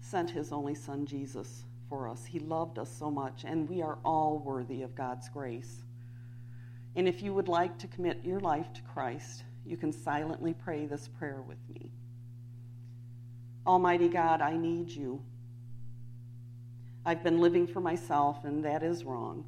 sent 0.00 0.30
his 0.30 0.52
only 0.52 0.76
son, 0.76 1.06
Jesus, 1.06 1.64
for 1.88 2.08
us. 2.08 2.24
He 2.24 2.38
loved 2.38 2.78
us 2.78 2.90
so 2.96 3.10
much, 3.10 3.44
and 3.44 3.68
we 3.68 3.82
are 3.82 3.98
all 4.04 4.38
worthy 4.38 4.82
of 4.82 4.94
God's 4.94 5.28
grace. 5.28 5.82
And 6.96 7.06
if 7.06 7.22
you 7.22 7.32
would 7.34 7.48
like 7.48 7.78
to 7.78 7.86
commit 7.86 8.24
your 8.24 8.40
life 8.40 8.72
to 8.74 8.82
Christ, 8.82 9.44
you 9.64 9.76
can 9.76 9.92
silently 9.92 10.54
pray 10.54 10.86
this 10.86 11.08
prayer 11.18 11.42
with 11.46 11.58
me. 11.68 11.90
Almighty 13.66 14.08
God, 14.08 14.40
I 14.40 14.56
need 14.56 14.88
you. 14.88 15.22
I've 17.04 17.22
been 17.22 17.40
living 17.40 17.66
for 17.66 17.80
myself, 17.80 18.44
and 18.44 18.64
that 18.64 18.82
is 18.82 19.04
wrong. 19.04 19.44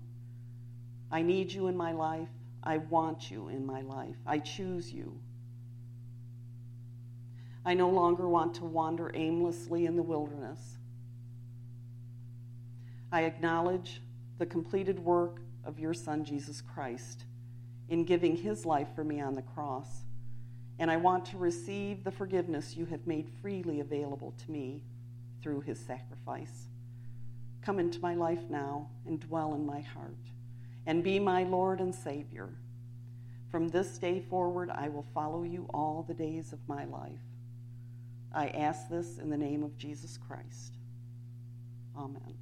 I 1.10 1.22
need 1.22 1.52
you 1.52 1.66
in 1.68 1.76
my 1.76 1.92
life. 1.92 2.28
I 2.62 2.78
want 2.78 3.30
you 3.30 3.48
in 3.48 3.64
my 3.66 3.80
life. 3.80 4.16
I 4.26 4.38
choose 4.38 4.92
you. 4.92 5.18
I 7.64 7.74
no 7.74 7.88
longer 7.88 8.28
want 8.28 8.54
to 8.56 8.64
wander 8.64 9.10
aimlessly 9.14 9.86
in 9.86 9.96
the 9.96 10.02
wilderness. 10.02 10.78
I 13.12 13.22
acknowledge 13.22 14.00
the 14.38 14.46
completed 14.46 14.98
work 14.98 15.40
of 15.64 15.78
your 15.78 15.92
Son, 15.92 16.24
Jesus 16.24 16.62
Christ, 16.62 17.24
in 17.90 18.04
giving 18.04 18.36
his 18.36 18.64
life 18.64 18.88
for 18.94 19.04
me 19.04 19.20
on 19.20 19.34
the 19.34 19.42
cross. 19.42 20.04
And 20.78 20.90
I 20.90 20.96
want 20.96 21.26
to 21.26 21.36
receive 21.36 22.04
the 22.04 22.10
forgiveness 22.10 22.76
you 22.76 22.86
have 22.86 23.06
made 23.06 23.28
freely 23.42 23.80
available 23.80 24.32
to 24.46 24.50
me 24.50 24.82
through 25.42 25.60
his 25.60 25.78
sacrifice. 25.78 26.68
Come 27.62 27.78
into 27.78 28.00
my 28.00 28.14
life 28.14 28.48
now 28.48 28.88
and 29.06 29.20
dwell 29.20 29.54
in 29.54 29.66
my 29.66 29.80
heart, 29.80 30.16
and 30.86 31.04
be 31.04 31.18
my 31.18 31.42
Lord 31.42 31.80
and 31.80 31.94
Savior. 31.94 32.48
From 33.50 33.68
this 33.68 33.98
day 33.98 34.20
forward, 34.30 34.70
I 34.70 34.88
will 34.88 35.04
follow 35.12 35.42
you 35.42 35.68
all 35.74 36.04
the 36.06 36.14
days 36.14 36.52
of 36.52 36.60
my 36.68 36.84
life. 36.84 37.18
I 38.32 38.48
ask 38.48 38.88
this 38.88 39.18
in 39.18 39.28
the 39.28 39.36
name 39.36 39.62
of 39.62 39.76
Jesus 39.76 40.16
Christ. 40.16 40.74
Amen. 41.96 42.39